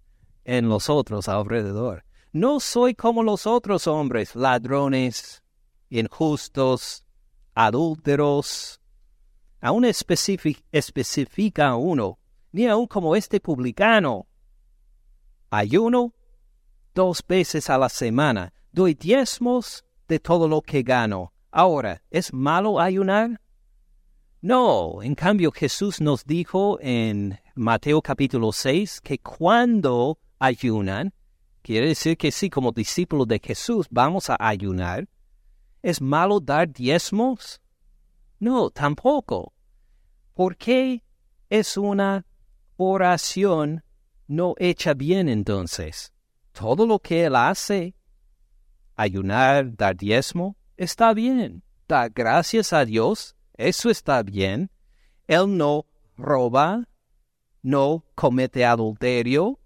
[0.44, 2.04] En los otros alrededor.
[2.34, 5.44] No soy como los otros hombres, ladrones,
[5.90, 7.06] injustos,
[7.54, 8.80] adúlteros.
[9.62, 12.20] Aún especifica uno,
[12.52, 14.28] ni aun como este publicano.
[15.50, 16.14] Ayuno
[16.94, 21.34] dos veces a la semana, doy diezmos de todo lo que gano.
[21.52, 23.42] Ahora, ¿es malo ayunar?
[24.42, 31.14] No, en cambio Jesús nos dijo en Mateo capítulo 6 que cuando ayunan,
[31.62, 35.10] quiere decir que sí, como discípulos de Jesús vamos a ayunar,
[35.82, 37.62] ¿Es malo dar diezmos?
[38.40, 39.54] No, tampoco.
[40.34, 41.04] ¿Por qué
[41.50, 42.26] es una
[42.78, 43.84] oración
[44.28, 46.14] no hecha bien entonces?
[46.52, 47.96] Todo lo que él hace,
[48.96, 51.64] ayunar, dar diezmo, está bien.
[51.88, 54.70] Da gracias a Dios, eso está bien.
[55.28, 55.86] Él no
[56.18, 56.88] roba,
[57.62, 59.60] no comete adulterio.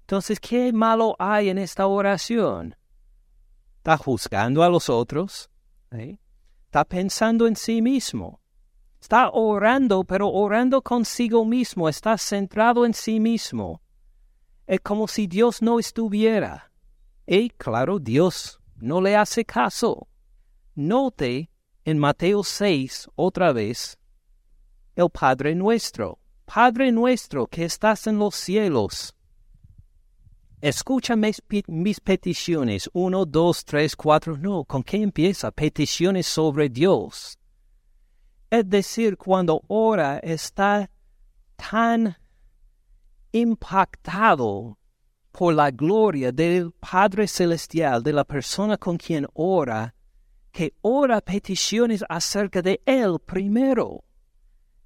[0.00, 2.74] Entonces, ¿qué malo hay en esta oración?
[3.80, 5.48] ¿Está juzgando a los otros?
[5.90, 6.18] ¿eh?
[6.66, 8.42] Está pensando en sí mismo.
[9.00, 11.88] Está orando, pero orando consigo mismo.
[11.88, 13.80] Está centrado en sí mismo.
[14.66, 16.70] Es como si Dios no estuviera.
[17.26, 20.08] Y claro, Dios no le hace caso.
[20.74, 21.50] Note
[21.86, 23.98] en Mateo 6 otra vez
[24.94, 26.18] el Padre nuestro.
[26.44, 29.16] Padre nuestro que estás en los cielos
[30.60, 31.40] Escucha mis,
[32.00, 32.90] peticiones.
[32.92, 34.36] Uno, dos, tres, cuatro.
[34.36, 35.50] No, ¿con qué empieza?
[35.50, 37.38] Peticiones sobre Dios.
[38.50, 40.90] Es decir, cuando ora está
[41.56, 42.16] tan
[43.32, 44.76] impactado
[45.30, 49.94] por la gloria del Padre Celestial, de la persona con quien ora,
[50.52, 54.04] que ora peticiones acerca de Él primero.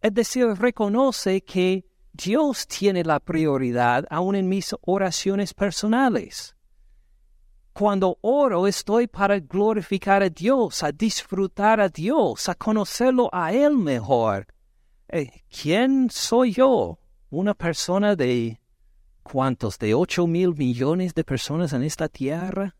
[0.01, 1.85] Es decir, reconoce que
[2.15, 6.55] Dios tiene la prioridad aún en mis oraciones personales.
[7.73, 13.77] Cuando oro estoy para glorificar a Dios, a disfrutar a Dios, a conocerlo a Él
[13.77, 14.47] mejor.
[15.09, 17.01] Eh, ¿Quién soy yo?
[17.31, 18.61] Una persona de
[19.25, 22.77] cuántos, de ocho mil millones de personas en esta tierra.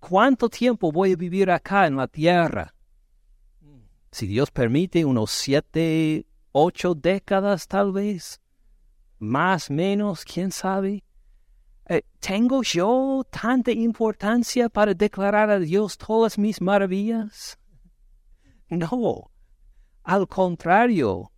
[0.00, 2.74] ¿Cuánto tiempo voy a vivir acá en la tierra?
[4.10, 8.40] Si Dios permite, unos siete, ocho décadas tal vez,
[9.18, 11.04] más, menos, quién sabe.
[11.88, 17.58] Eh, ¿Tengo yo tanta importancia para declarar a Dios todas mis maravillas?
[18.68, 19.30] No,
[20.04, 21.32] al contrario,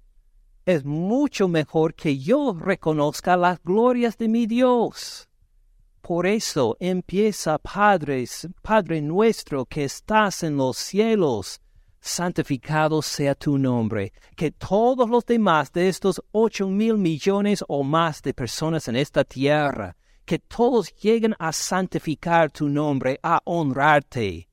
[0.66, 5.28] es mucho mejor que yo reconozca las glorias de mi Dios.
[6.02, 11.61] Por eso empieza, Padres, Padre nuestro que estás en los cielos,
[12.02, 18.20] santificado sea tu nombre, que todos los demás de estos ocho mil millones o más
[18.22, 24.48] de personas en esta tierra, que todos lleguen a santificar tu nombre, a honrarte,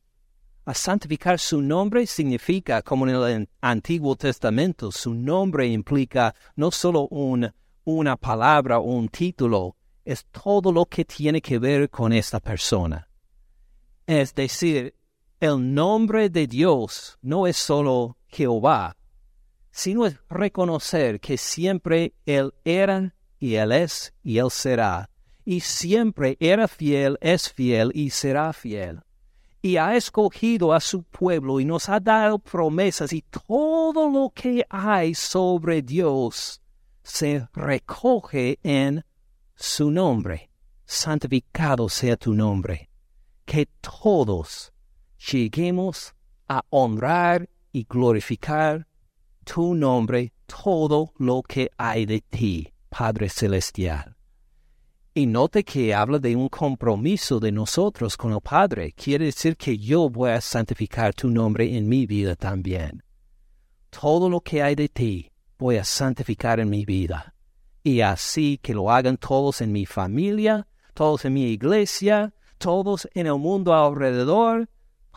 [0.66, 7.08] A santificar su nombre significa, como en el Antiguo Testamento, su nombre implica no solo
[7.08, 7.52] un,
[7.86, 9.76] una palabra o un título,
[10.06, 13.10] es todo lo que tiene que ver con esta persona.
[14.06, 14.94] Es decir,
[15.40, 18.96] el nombre de Dios no es solo Jehová,
[19.72, 25.10] sino es reconocer que siempre Él era y Él es y Él será,
[25.46, 29.02] y siempre era fiel, es fiel y será fiel
[29.62, 34.66] y ha escogido a su pueblo y nos ha dado promesas y todo lo que
[34.70, 36.62] hay sobre Dios
[37.04, 39.04] se recoge en
[39.56, 40.50] su nombre.
[40.86, 42.90] Santificado sea tu nombre.
[43.46, 44.72] Que todos
[45.20, 46.14] lleguemos
[46.48, 48.88] a honrar y glorificar
[49.44, 54.16] tu nombre, todo lo que hay de ti, Padre Celestial.
[55.14, 58.94] Y note que habla de un compromiso de nosotros con el Padre.
[58.94, 63.04] Quiere decir que yo voy a santificar tu nombre en mi vida también.
[63.90, 67.34] Todo lo que hay de ti voy a santificar en mi vida.
[67.84, 73.28] Y así que lo hagan todos en mi familia, todos en mi iglesia, todos en
[73.28, 74.70] el mundo alrededor.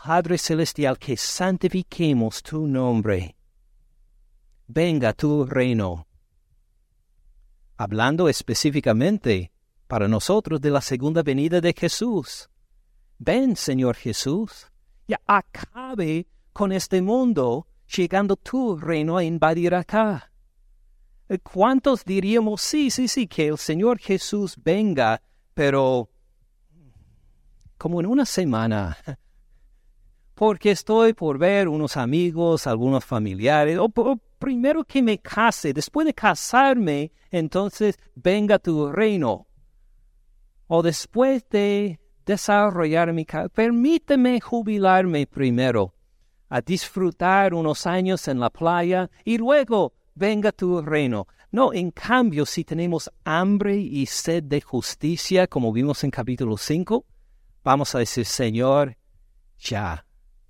[0.05, 3.37] Padre Celestial, que santifiquemos tu nombre.
[4.67, 6.05] Venga tu reino.
[7.77, 9.53] Hablando específicamente
[9.87, 12.49] para nosotros de la segunda venida de Jesús.
[13.17, 14.69] Ven, Señor Jesús,
[15.07, 20.33] ya acabe con este mundo, llegando tu reino a invadir acá.
[21.43, 25.21] ¿Cuántos diríamos, sí, sí, sí, que el Señor Jesús venga,
[25.53, 26.09] pero
[27.77, 28.97] como en una semana?
[30.35, 36.13] Porque estoy por ver unos amigos, algunos familiares, o, primero que me case, después de
[36.13, 39.47] casarme, entonces venga tu reino
[40.67, 45.93] o después de desarrollar mi carrera, permíteme jubilarme primero,
[46.49, 51.27] a disfrutar unos años en la playa y luego venga tu reino.
[51.51, 57.05] No, en cambio, si tenemos hambre y sed de justicia, como vimos en capítulo 5,
[57.63, 58.97] vamos a decir, Señor,
[59.59, 60.03] ya,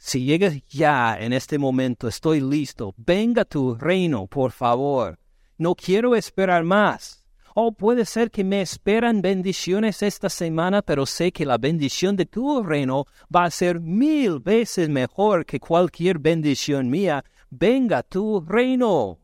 [0.05, 5.17] si llegas ya en este momento, estoy listo, venga tu reino, por favor.
[5.57, 7.23] No quiero esperar más.
[7.55, 12.25] O puede ser que me esperan bendiciones esta semana, pero sé que la bendición de
[12.25, 17.23] tu reino va a ser mil veces mejor que cualquier bendición mía.
[17.49, 19.19] Venga tu reino.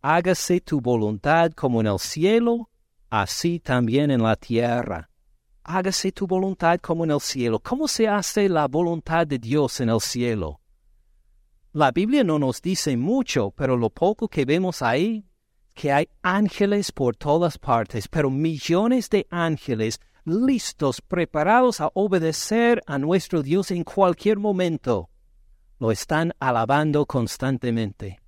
[0.00, 2.70] Hágase tu voluntad como en el cielo,
[3.10, 5.07] así también en la tierra.
[5.70, 7.58] Hágase tu voluntad como en el cielo.
[7.58, 10.62] ¿Cómo se hace la voluntad de Dios en el cielo?
[11.74, 15.26] La Biblia no nos dice mucho, pero lo poco que vemos ahí
[15.74, 22.96] que hay ángeles por todas partes, pero millones de ángeles listos, preparados a obedecer a
[22.98, 25.10] nuestro Dios en cualquier momento.
[25.78, 28.22] Lo están alabando constantemente.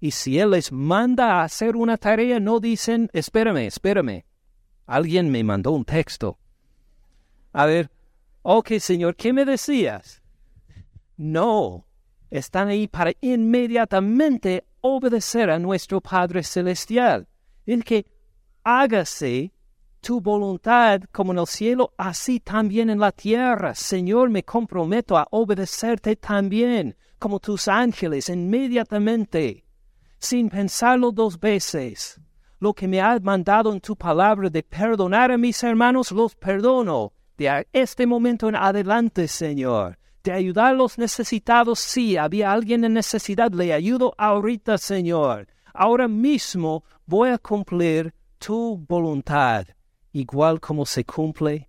[0.00, 4.24] Y si Él les manda a hacer una tarea, no dicen, espérame, espérame.
[4.84, 6.40] Alguien me mandó un texto.
[7.52, 7.90] A ver,
[8.42, 10.22] ok, Señor, ¿qué me decías?
[11.16, 11.86] No,
[12.30, 17.28] están ahí para inmediatamente obedecer a nuestro Padre Celestial,
[17.66, 18.06] el que
[18.64, 19.52] hágase
[20.00, 23.74] tu voluntad como en el cielo, así también en la tierra.
[23.74, 29.64] Señor, me comprometo a obedecerte también, como tus ángeles, inmediatamente,
[30.18, 32.20] sin pensarlo dos veces.
[32.58, 37.12] Lo que me has mandado en tu palabra de perdonar a mis hermanos, los perdono.
[37.36, 42.94] De este momento en adelante, Señor de ayudar a los necesitados, sí, había alguien en
[42.94, 45.48] necesidad, le ayudo ahorita, Señor.
[45.74, 49.66] Ahora mismo voy a cumplir tu voluntad,
[50.12, 51.68] igual como se cumple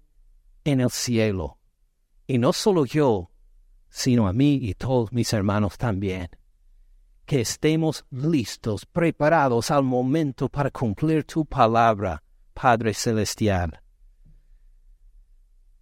[0.63, 1.57] en el cielo.
[2.27, 3.31] Y no solo yo,
[3.89, 6.29] sino a mí y todos mis hermanos también.
[7.25, 12.21] Que estemos listos, preparados al momento para cumplir tu palabra,
[12.53, 13.82] Padre Celestial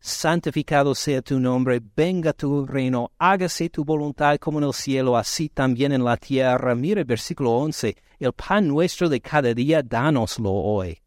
[0.01, 5.47] santificado sea tu nombre, venga tu reino, hágase tu voluntad como en el cielo, así
[5.47, 6.73] también en la tierra.
[6.73, 10.97] Mire versículo 11, el pan nuestro de cada día, dánoslo hoy.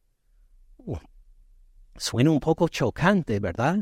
[1.96, 3.78] Suena un poco chocante, ¿verdad?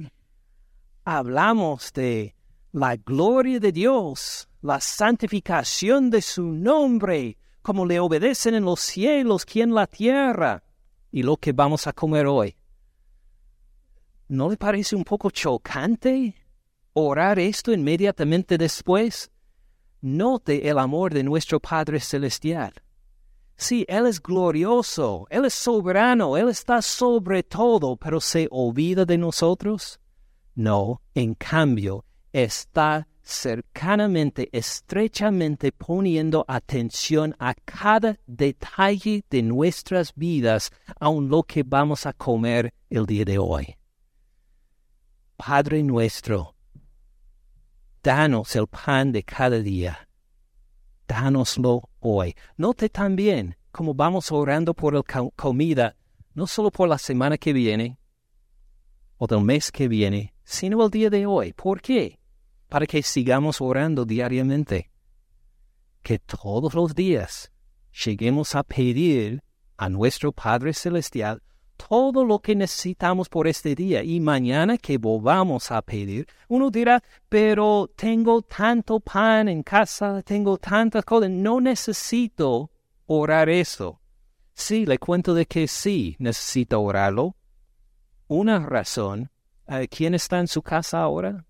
[1.05, 2.35] Hablamos de
[2.73, 9.45] la gloria de Dios, la santificación de su nombre, como le obedecen en los cielos
[9.45, 10.63] que en la tierra,
[11.11, 12.57] y lo que vamos a comer hoy
[14.33, 16.35] ¿No le parece un poco chocante
[16.95, 19.31] orar esto inmediatamente después?
[20.01, 22.73] Note el amor de nuestro Padre Celestial.
[23.59, 29.19] Sí, Él es glorioso, Él es soberano, Él está sobre todo, pero ¿se olvida de
[29.19, 30.01] nosotros?
[30.55, 41.29] No, en cambio, está cercanamente, estrechamente poniendo atención a cada detalle de nuestras vidas, aun
[41.29, 43.77] lo que vamos a comer el día de hoy.
[45.45, 46.55] Padre nuestro,
[48.01, 50.09] danos el pan de cada día.
[51.09, 52.37] Dánoslo hoy.
[52.57, 55.03] Note también como vamos orando por la
[55.35, 55.97] comida,
[56.35, 57.99] no solo por la semana que viene
[59.17, 61.53] o del mes que viene, sino el día de hoy.
[61.53, 62.21] ¿Por qué?
[62.69, 64.93] Para que sigamos orando diariamente.
[66.05, 67.51] Que todos los días
[68.05, 69.43] lleguemos a pedir
[69.77, 71.43] a nuestro Padre Celestial
[71.89, 77.03] todo lo que necesitamos por este día y mañana que volvamos a pedir, uno dirá,
[77.29, 82.71] pero tengo tanto pan en casa, tengo tantas cosas, no necesito
[83.07, 84.01] orar eso.
[84.55, 87.37] Sí, le cuento de que sí necesito orarlo.
[88.29, 89.31] Una razón,
[89.67, 91.45] eh, ¿quién está en su casa ahora?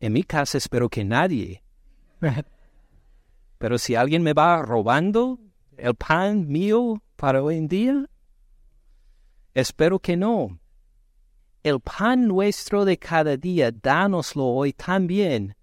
[0.00, 1.62] En mi casa espero que nadie.
[3.58, 5.38] Pero si alguien me va robando
[5.76, 8.10] el pan mío para hoy en día,
[9.54, 10.58] Espero que no.
[11.62, 15.54] El pan nuestro de cada día, dánoslo hoy también.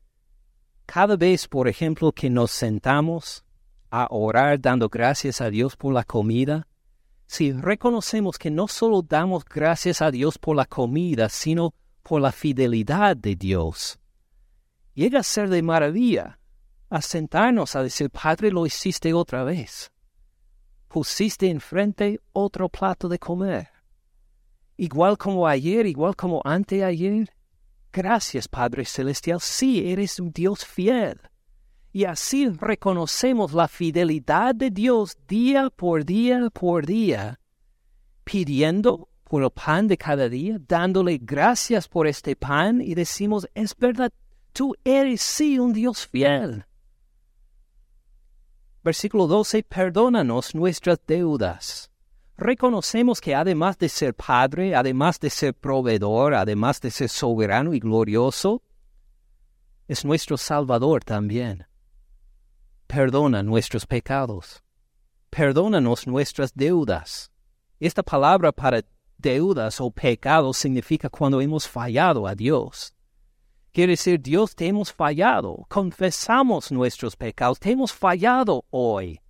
[0.86, 3.44] Cada vez, por ejemplo, que nos sentamos
[3.90, 6.68] a orar dando gracias a Dios por la comida,
[7.26, 11.74] si reconocemos que no solo damos gracias a Dios por la comida, sino
[12.04, 14.00] por la fidelidad de Dios,
[14.94, 16.40] llega a ser de maravilla
[16.92, 19.92] a sentarnos a decir, Padre, lo hiciste otra vez.
[20.88, 23.79] Pusiste enfrente otro plato de comer
[24.80, 27.30] igual como ayer, igual como anteayer.
[27.92, 31.20] Gracias, Padre Celestial, sí eres un Dios fiel.
[31.92, 37.40] Y así reconocemos la fidelidad de Dios día por día por día,
[38.24, 43.76] pidiendo por el pan de cada día, dándole gracias por este pan y decimos, es
[43.76, 44.14] verdad,
[44.54, 46.66] tú eres sí un Dios fiel.
[48.84, 51.89] Versículo 12, perdónanos nuestras deudas
[52.40, 57.80] reconocemos que además de ser Padre, además de ser proveedor, además de ser soberano y
[57.80, 58.64] glorioso,
[59.88, 61.66] es nuestro Salvador también.
[62.88, 64.64] Perdona nuestros pecados.
[65.30, 67.32] Perdónanos nuestras deudas.
[67.80, 68.84] Esta palabra para
[69.18, 72.94] deudas o pecados significa cuando hemos fallado a Dios.
[73.72, 75.66] Quiere decir, Dios, te hemos fallado.
[75.70, 77.60] Confesamos nuestros pecados.
[77.60, 79.22] Te hemos fallado hoy.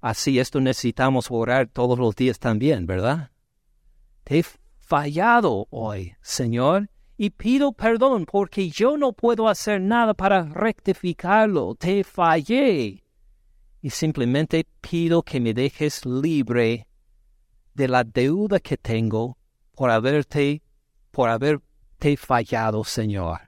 [0.00, 3.30] Así esto necesitamos orar todos los días también, ¿verdad?
[4.24, 4.44] Te he
[4.78, 11.74] fallado hoy, Señor, y pido perdón porque yo no puedo hacer nada para rectificarlo.
[11.74, 13.02] Te fallé.
[13.82, 16.86] Y simplemente pido que me dejes libre
[17.74, 19.36] de la deuda que tengo
[19.74, 20.62] por haberte,
[21.10, 23.40] por haberte fallado, Señor.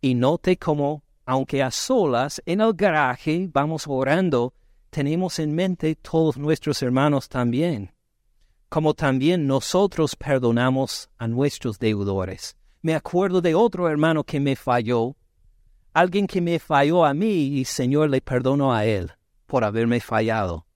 [0.00, 4.54] Y note cómo, aunque a solas en el garaje vamos orando,
[4.90, 7.92] tenemos en mente todos nuestros hermanos también,
[8.68, 12.56] como también nosotros perdonamos a nuestros deudores.
[12.82, 15.16] Me acuerdo de otro hermano que me falló,
[15.92, 19.12] alguien que me falló a mí y Señor le perdono a él
[19.46, 20.66] por haberme fallado,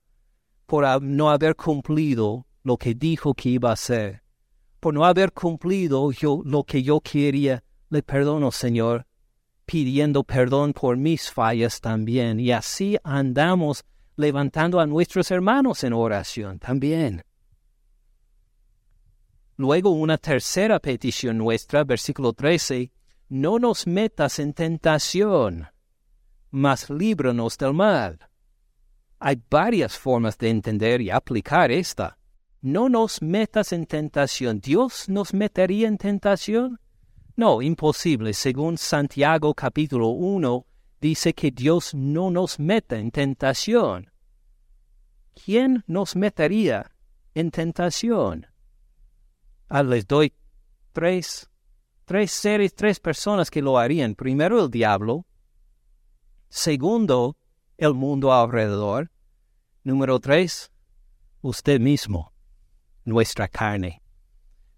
[0.66, 4.22] por no haber cumplido lo que dijo que iba a hacer,
[4.80, 7.62] por no haber cumplido yo, lo que yo quería.
[7.90, 9.06] Le perdono, Señor,
[9.64, 12.40] pidiendo perdón por mis fallas también.
[12.40, 13.84] Y así andamos
[14.16, 17.22] levantando a nuestros hermanos en oración también.
[19.56, 22.90] Luego una tercera petición nuestra, versículo 13,
[23.28, 25.68] no nos metas en tentación,
[26.50, 28.18] mas líbranos del mal.
[29.20, 32.18] Hay varias formas de entender y aplicar esta.
[32.60, 34.60] No nos metas en tentación.
[34.60, 36.80] ¿Dios nos metería en tentación?
[37.36, 38.32] No, imposible.
[38.34, 40.66] Según Santiago capítulo 1,
[41.04, 44.10] dice que Dios no nos mete en tentación.
[45.34, 46.92] ¿Quién nos metería
[47.34, 48.46] en tentación?
[49.68, 50.32] Ah, les doy
[50.94, 51.50] tres,
[52.06, 54.14] tres seres, tres personas que lo harían.
[54.14, 55.26] Primero el diablo.
[56.48, 57.36] Segundo,
[57.76, 59.10] el mundo alrededor.
[59.82, 60.72] Número tres,
[61.42, 62.32] usted mismo,
[63.04, 64.02] nuestra carne.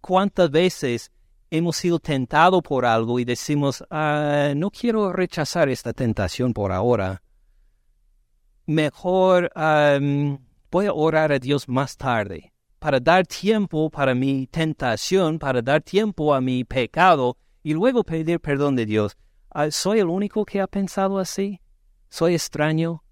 [0.00, 1.12] ¿Cuántas veces
[1.56, 7.22] hemos sido tentados por algo y decimos, ah, no quiero rechazar esta tentación por ahora.
[8.66, 9.50] Mejor
[10.70, 15.82] voy a orar a Dios más tarde, para dar tiempo para mi tentación, para dar
[15.82, 19.16] tiempo a mi pecado y luego pedir perdón de Dios.
[19.50, 21.60] Ah, ¿Soy el único que ha pensado así?
[22.08, 23.02] ¿Soy extraño?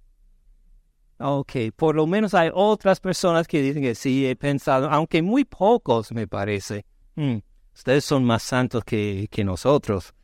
[1.18, 5.44] Ok, por lo menos hay otras personas que dicen que sí, he pensado, aunque muy
[5.44, 6.84] pocos me parece.
[7.14, 7.38] Hmm.
[7.74, 10.14] Ustedes son más santos que, que nosotros.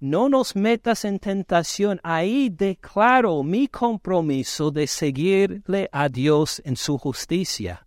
[0.00, 1.98] no nos metas en tentación.
[2.02, 7.86] Ahí declaro mi compromiso de seguirle a Dios en su justicia.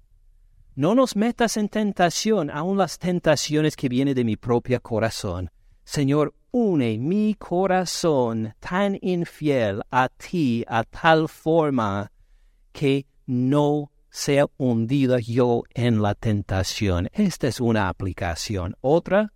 [0.76, 5.50] No nos metas en tentación, aun las tentaciones que vienen de mi propio corazón.
[5.84, 12.12] Señor, une mi corazón tan infiel a ti a tal forma
[12.72, 17.07] que no sea hundida yo en la tentación.
[17.13, 18.76] Esta es una aplicación.
[18.82, 19.32] Otra,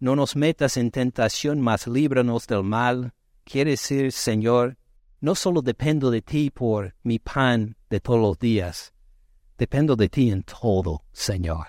[0.00, 3.12] no nos metas en tentación, mas líbranos del mal.
[3.44, 4.78] Quiere decir, Señor,
[5.20, 8.94] no solo dependo de ti por mi pan de todos los días,
[9.58, 11.66] dependo de ti en todo, Señor.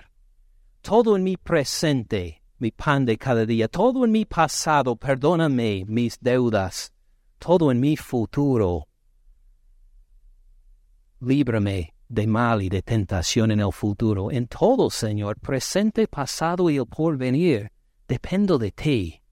[0.80, 6.18] Todo en mi presente, mi pan de cada día, todo en mi pasado, perdóname mis
[6.18, 6.90] deudas,
[7.38, 8.88] todo en mi futuro.
[11.20, 16.76] Líbrame de mal y de tentación en el futuro, en todo, Señor, presente, pasado y
[16.76, 17.70] el porvenir,
[18.08, 19.22] dependo de ti.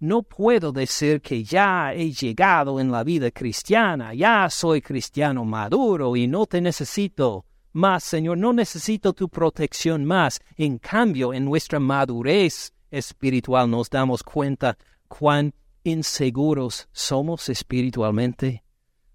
[0.00, 6.16] No puedo decir que ya he llegado en la vida cristiana, ya soy cristiano maduro
[6.16, 10.40] y no te necesito más, Señor, no necesito tu protección más.
[10.56, 15.54] En cambio, en nuestra madurez espiritual nos damos cuenta cuán
[15.84, 18.64] inseguros somos espiritualmente.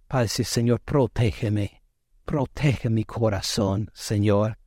[0.10, 1.82] Decir, Señor, protégeme,
[2.26, 4.58] protege mi corazón, Señor.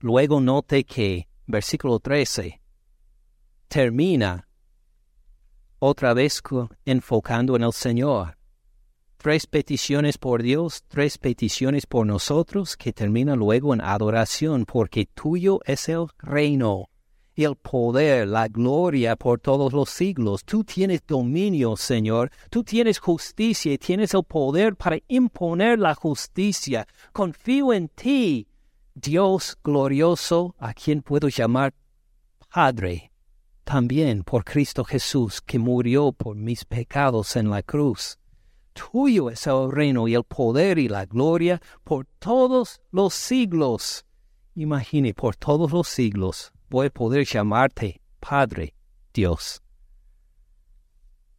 [0.00, 2.60] Luego note que, versículo 13,
[3.68, 4.48] termina
[5.78, 6.42] otra vez
[6.84, 8.36] enfocando en el Señor.
[9.16, 15.60] Tres peticiones por Dios, tres peticiones por nosotros, que termina luego en adoración, porque tuyo
[15.64, 16.89] es el reino,
[17.44, 20.44] el poder, la gloria por todos los siglos.
[20.44, 22.30] Tú tienes dominio, Señor.
[22.50, 26.86] Tú tienes justicia y tienes el poder para imponer la justicia.
[27.12, 28.46] Confío en ti,
[28.94, 31.74] Dios glorioso, a quien puedo llamar
[32.52, 33.12] Padre.
[33.64, 38.18] También por Cristo Jesús, que murió por mis pecados en la cruz.
[38.72, 44.04] Tuyo es el reino y el poder y la gloria por todos los siglos.
[44.54, 48.74] Imagine, por todos los siglos voy a poder llamarte Padre
[49.12, 49.60] Dios.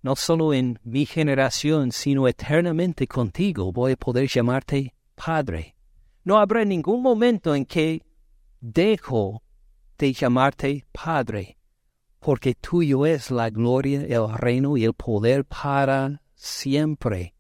[0.04, 5.76] No solo en mi generación, sino eternamente contigo voy a poder llamarte Padre.
[6.24, 8.04] No habrá ningún momento en que
[8.60, 9.42] dejo
[9.98, 11.58] de llamarte Padre,
[12.20, 17.36] porque tuyo es la gloria, el reino y el poder para siempre.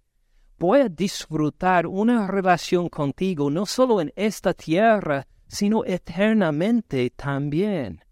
[0.57, 8.05] Voy a disfrutar una relación contigo no solo en esta tierra, sino eternamente también.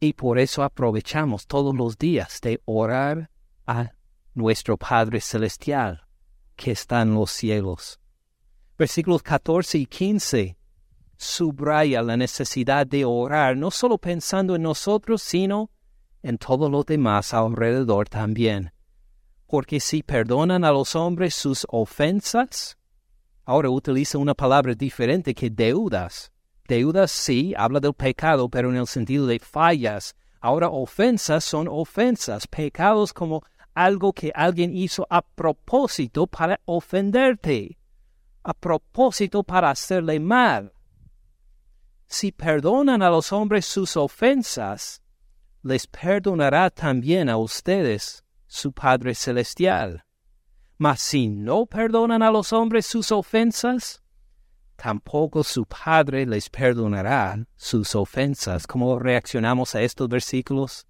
[0.00, 3.30] Y por eso aprovechamos todos los días de orar
[3.66, 3.92] a
[4.32, 6.06] nuestro Padre Celestial
[6.56, 8.00] que está en los cielos.
[8.78, 10.56] Versículos 14 y 15
[11.18, 15.70] subraya la necesidad de orar, no solo pensando en nosotros, sino
[16.22, 18.72] en todos los demás alrededor también.
[19.46, 22.78] Porque si perdonan a los hombres sus ofensas,
[23.44, 26.32] ahora utiliza una palabra diferente que deudas.
[26.68, 30.14] Deudas sí, habla del pecado, pero en el sentido de fallas.
[30.38, 33.42] Ahora ofensas son ofensas, pecados como
[33.74, 37.78] algo que alguien hizo a propósito para ofenderte,
[38.42, 40.72] a propósito para hacerle mal.
[42.06, 45.02] Si perdonan a los hombres sus ofensas,
[45.62, 50.04] les perdonará también a ustedes su Padre Celestial.
[50.76, 54.02] Mas si no perdonan a los hombres sus ofensas,
[54.78, 58.66] tampoco su Padre les perdonará sus ofensas.
[58.66, 60.86] ¿Cómo reaccionamos a estos versículos?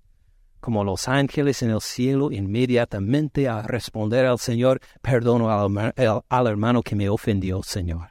[0.60, 6.96] Como los ángeles en el cielo inmediatamente a responder al Señor, perdono al, hermano que
[6.96, 8.10] me ofendió, Señor.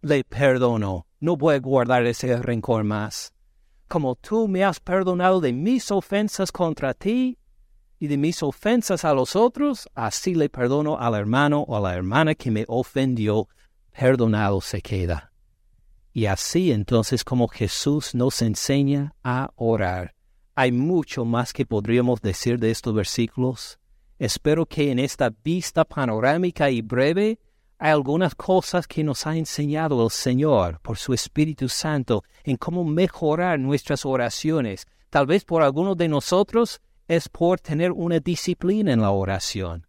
[0.00, 3.32] Le perdono, no voy a guardar ese rencor más.
[3.88, 7.36] Como tú me has perdonado de mis ofensas contra ti
[7.98, 11.96] y de mis ofensas a los otros, así le perdono al hermano o a la
[11.96, 13.48] hermana que me ofendió
[13.98, 15.32] perdonado se queda.
[16.12, 20.14] Y así entonces como Jesús nos enseña a orar.
[20.54, 23.78] Hay mucho más que podríamos decir de estos versículos.
[24.18, 27.38] Espero que en esta vista panorámica y breve
[27.78, 32.84] hay algunas cosas que nos ha enseñado el Señor por su Espíritu Santo en cómo
[32.84, 34.86] mejorar nuestras oraciones.
[35.10, 39.86] Tal vez por algunos de nosotros es por tener una disciplina en la oración.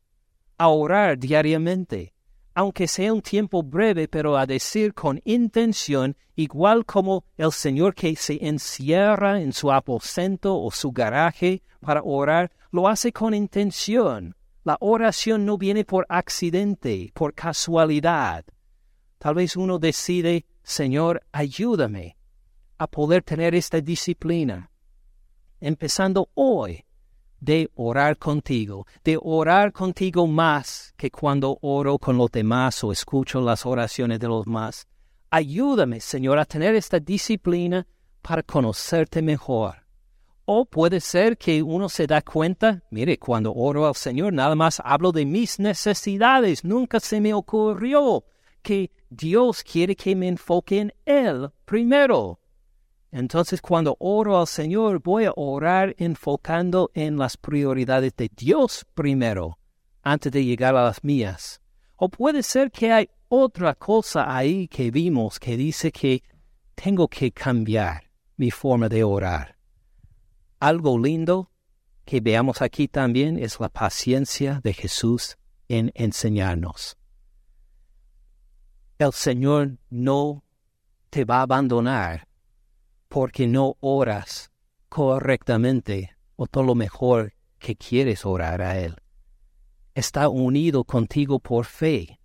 [0.57, 2.13] A orar diariamente,
[2.57, 8.15] aunque sea un tiempo breve, pero a decir con intención, igual como el Señor que
[8.15, 14.35] se encierra en su aposento o su garaje para orar, lo hace con intención.
[14.63, 18.43] La oración no viene por accidente, por casualidad.
[19.19, 22.17] Tal vez uno decide, Señor, ayúdame
[22.79, 24.71] a poder tener esta disciplina.
[25.59, 26.83] Empezando hoy,
[27.39, 33.41] de orar contigo, de orar contigo más que cuando oro con los demás o escucho
[33.41, 34.87] las oraciones de los demás.
[35.29, 37.85] Ayúdame, Señor, a tener esta disciplina
[38.21, 39.75] para conocerte mejor.
[40.45, 44.81] O puede ser que uno se da cuenta, mire, cuando oro al Señor nada más
[44.83, 48.23] hablo de mis necesidades, nunca se me ocurrió
[48.61, 52.39] que Dios quiere que me enfoque en Él primero.
[53.11, 59.57] Entonces cuando oro al Señor voy a orar enfocando en las prioridades de Dios primero,
[60.03, 61.61] antes de llegar a las mías.
[61.95, 66.23] O puede ser que hay otra cosa ahí que vimos que dice que
[66.75, 69.57] tengo que cambiar mi forma de orar.
[70.59, 71.51] Algo lindo
[72.05, 75.37] que veamos aquí también es la paciencia de Jesús
[75.67, 76.97] en enseñarnos.
[78.97, 80.43] El Señor no
[81.09, 82.26] te va a abandonar
[83.07, 84.51] porque no oras
[84.89, 88.95] correctamente o todo lo mejor que quieres orar a Él.
[89.93, 92.19] Está unido contigo por fe,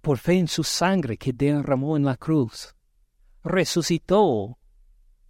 [0.00, 2.74] por fe en su sangre que derramó en la cruz.
[3.42, 4.58] Resucitó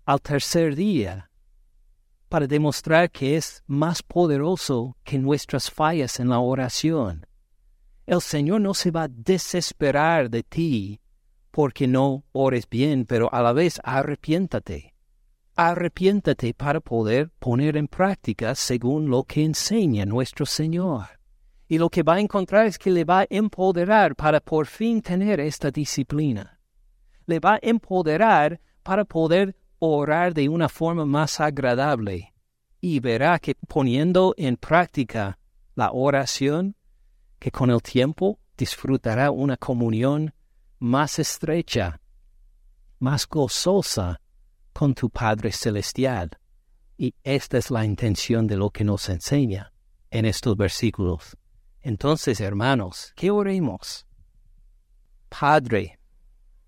[0.04, 1.30] al tercer día
[2.28, 7.26] para demostrar que es más poderoso que nuestras fallas en la oración.
[8.06, 11.01] El Señor no se va a desesperar de ti
[11.52, 14.94] porque no ores bien, pero a la vez arrepiéntate.
[15.54, 21.04] Arrepiéntate para poder poner en práctica según lo que enseña nuestro Señor.
[21.68, 25.02] Y lo que va a encontrar es que le va a empoderar para por fin
[25.02, 26.58] tener esta disciplina.
[27.26, 32.32] Le va a empoderar para poder orar de una forma más agradable.
[32.80, 35.38] Y verá que poniendo en práctica
[35.74, 36.76] la oración,
[37.38, 40.32] que con el tiempo disfrutará una comunión
[40.82, 42.00] más estrecha,
[42.98, 44.20] más gozosa
[44.72, 46.30] con tu Padre Celestial.
[46.98, 49.72] Y esta es la intención de lo que nos enseña
[50.10, 51.36] en estos versículos.
[51.80, 54.06] Entonces, hermanos, ¿qué oremos?
[55.28, 56.00] Padre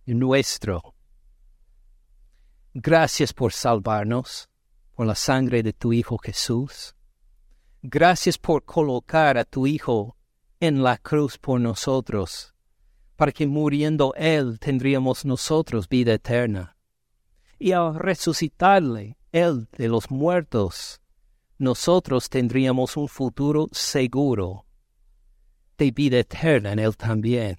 [0.07, 0.95] nuestro,
[2.73, 4.49] gracias por salvarnos,
[4.95, 6.95] por la sangre de tu Hijo Jesús.
[7.83, 10.17] Gracias por colocar a tu Hijo
[10.61, 12.54] en la cruz por nosotros
[13.17, 16.77] para que muriendo Él tendríamos nosotros vida eterna.
[17.59, 21.01] Y al resucitarle Él de los muertos,
[21.59, 24.67] nosotros tendríamos un futuro seguro
[25.79, 27.57] de vida eterna en Él también.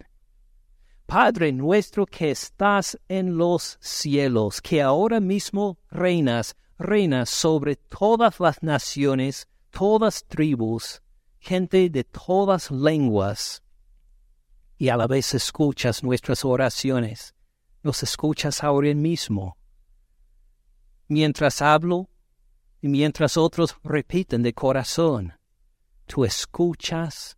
[1.06, 8.64] Padre nuestro que estás en los cielos, que ahora mismo reinas, reinas sobre todas las
[8.64, 11.02] naciones, todas tribus,
[11.38, 13.62] gente de todas lenguas,
[14.78, 17.34] y a la vez escuchas nuestras oraciones.
[17.84, 19.58] Nos escuchas ahora mismo.
[21.08, 22.10] Mientras hablo
[22.82, 25.34] y mientras otros repiten de corazón,
[26.06, 27.38] tú escuchas,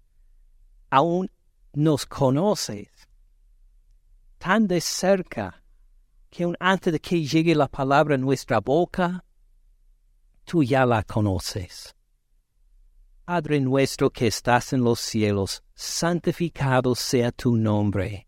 [0.90, 1.30] aún
[1.74, 2.90] nos conoces
[4.38, 5.64] tan de cerca
[6.30, 9.24] que aun antes de que llegue la palabra a nuestra boca,
[10.46, 11.97] tú ya la conoces.
[13.28, 18.25] Padre nuestro que estás en los cielos, santificado sea tu nombre.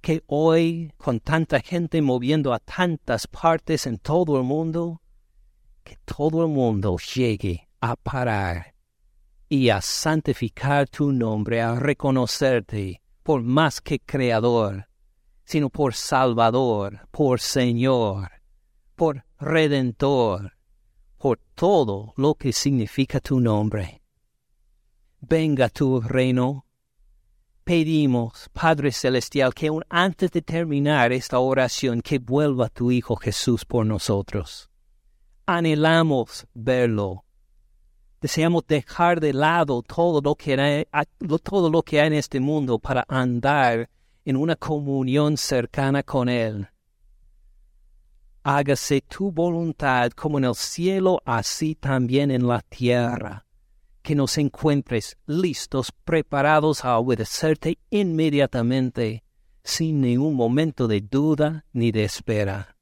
[0.00, 5.00] Que hoy, con tanta gente moviendo a tantas partes en todo el mundo,
[5.84, 8.74] que todo el mundo llegue a parar
[9.48, 14.88] y a santificar tu nombre, a reconocerte por más que Creador,
[15.44, 18.32] sino por Salvador, por Señor,
[18.96, 20.54] por Redentor,
[21.20, 24.00] por todo lo que significa tu nombre.
[25.20, 26.64] Venga tu reino.
[27.62, 33.66] Pedimos, Padre Celestial, que aun antes de terminar esta oración, que vuelva tu Hijo Jesús
[33.66, 34.70] por nosotros.
[35.44, 37.26] Anhelamos verlo.
[38.22, 40.86] Deseamos dejar de lado todo lo que hay,
[41.42, 43.90] todo lo que hay en este mundo para andar
[44.24, 46.66] en una comunión cercana con Él
[48.42, 53.46] hágase tu voluntad como en el cielo, así también en la tierra.
[54.02, 59.24] Que nos encuentres listos, preparados a obedecerte inmediatamente,
[59.62, 62.76] sin ningún momento de duda ni de espera.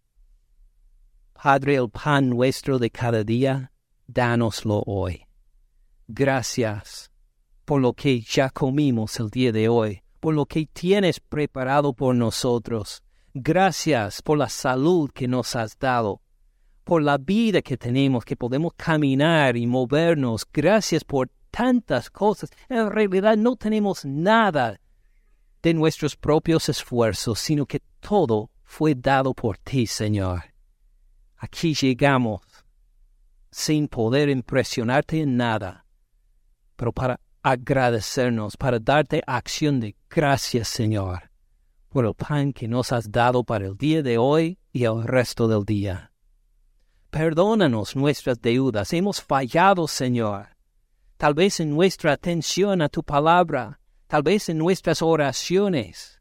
[1.33, 3.73] Padre, el pan nuestro de cada día,
[4.07, 5.25] dánoslo hoy.
[6.07, 7.11] Gracias
[7.65, 12.15] por lo que ya comimos el día de hoy, por lo que tienes preparado por
[12.15, 13.03] nosotros
[13.41, 16.21] Gracias por la salud que nos has dado,
[16.83, 20.45] por la vida que tenemos, que podemos caminar y movernos.
[20.53, 22.51] Gracias por tantas cosas.
[22.69, 24.81] En realidad no tenemos nada
[25.63, 30.43] de nuestros propios esfuerzos, sino que todo fue dado por ti, Señor.
[31.37, 32.43] Aquí llegamos
[33.53, 35.87] sin poder impresionarte en nada,
[36.75, 41.31] pero para agradecernos, para darte acción de gracias, Señor,
[41.89, 45.49] por el pan que nos has dado para el día de hoy y el resto
[45.49, 46.13] del día.
[47.11, 50.49] Perdónanos nuestras deudas, hemos fallado, Señor,
[51.17, 56.21] tal vez en nuestra atención a tu palabra, tal vez en nuestras oraciones,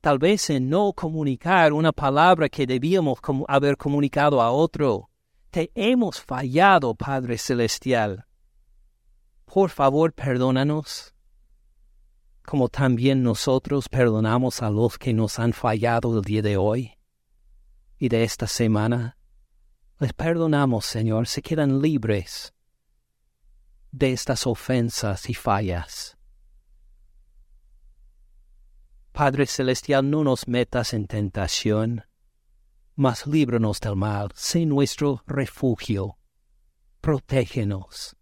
[0.00, 5.10] tal vez en no comunicar una palabra que debíamos haber comunicado a otro.
[5.50, 8.26] Te hemos fallado, Padre Celestial.
[9.46, 11.15] Por favor, perdónanos,
[12.46, 16.92] como también nosotros perdonamos a los que nos han fallado el día de hoy
[17.98, 19.18] y de esta semana.
[19.98, 22.54] Les perdonamos, Señor, se quedan libres
[23.90, 26.16] de estas ofensas y fallas.
[29.12, 32.04] Padre Celestial, no nos metas en tentación,
[32.94, 36.18] mas líbranos del mal, sé nuestro refugio,
[37.00, 38.14] protégenos.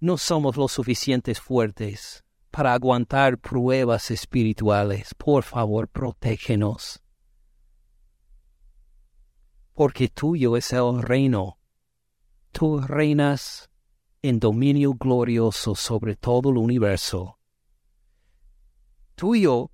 [0.00, 2.23] No somos lo suficientes fuertes
[2.54, 5.12] para aguantar pruebas espirituales.
[5.14, 7.02] Por favor, protégenos.
[9.72, 11.58] Porque tuyo es el reino.
[12.52, 13.68] Tú reinas
[14.22, 17.40] en dominio glorioso sobre todo el universo.
[19.16, 19.72] Tuyo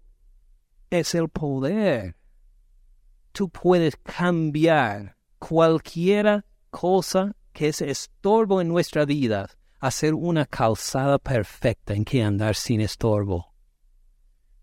[0.89, 2.17] es el poder.
[3.33, 9.51] Tú puedes cambiar cualquiera cosa que es estorbo en nuestra vida,
[9.81, 13.55] hacer una calzada perfecta en que andar sin estorbo.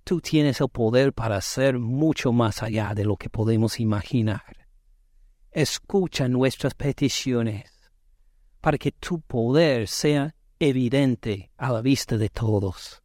[0.03, 4.67] Tú tienes el poder para hacer mucho más allá de lo que podemos imaginar.
[5.51, 7.71] Escucha nuestras peticiones
[8.61, 13.01] para que tu poder sea evidente a la vista de todos.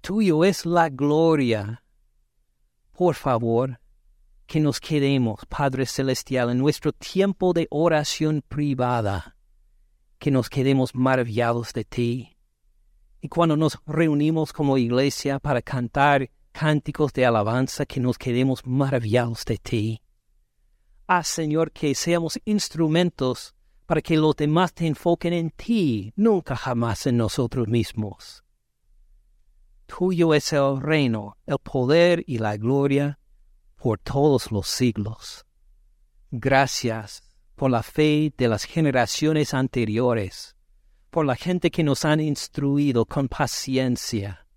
[0.00, 1.84] Tuyo es la gloria.
[2.92, 3.80] Por favor,
[4.46, 9.36] que nos quedemos, Padre Celestial, en nuestro tiempo de oración privada,
[10.22, 12.36] que nos quedemos maravillados de ti.
[13.20, 19.44] Y cuando nos reunimos como iglesia para cantar cánticos de alabanza, que nos quedemos maravillados
[19.44, 20.02] de ti.
[21.08, 27.04] Haz, Señor, que seamos instrumentos para que los demás te enfoquen en ti, nunca jamás
[27.08, 28.44] en nosotros mismos.
[29.86, 33.18] Tuyo es el reino, el poder y la gloria
[33.74, 35.44] por todos los siglos.
[36.30, 37.24] Gracias
[37.62, 40.56] por la fe de las generaciones anteriores,
[41.10, 44.48] por la gente que nos han instruido con paciencia.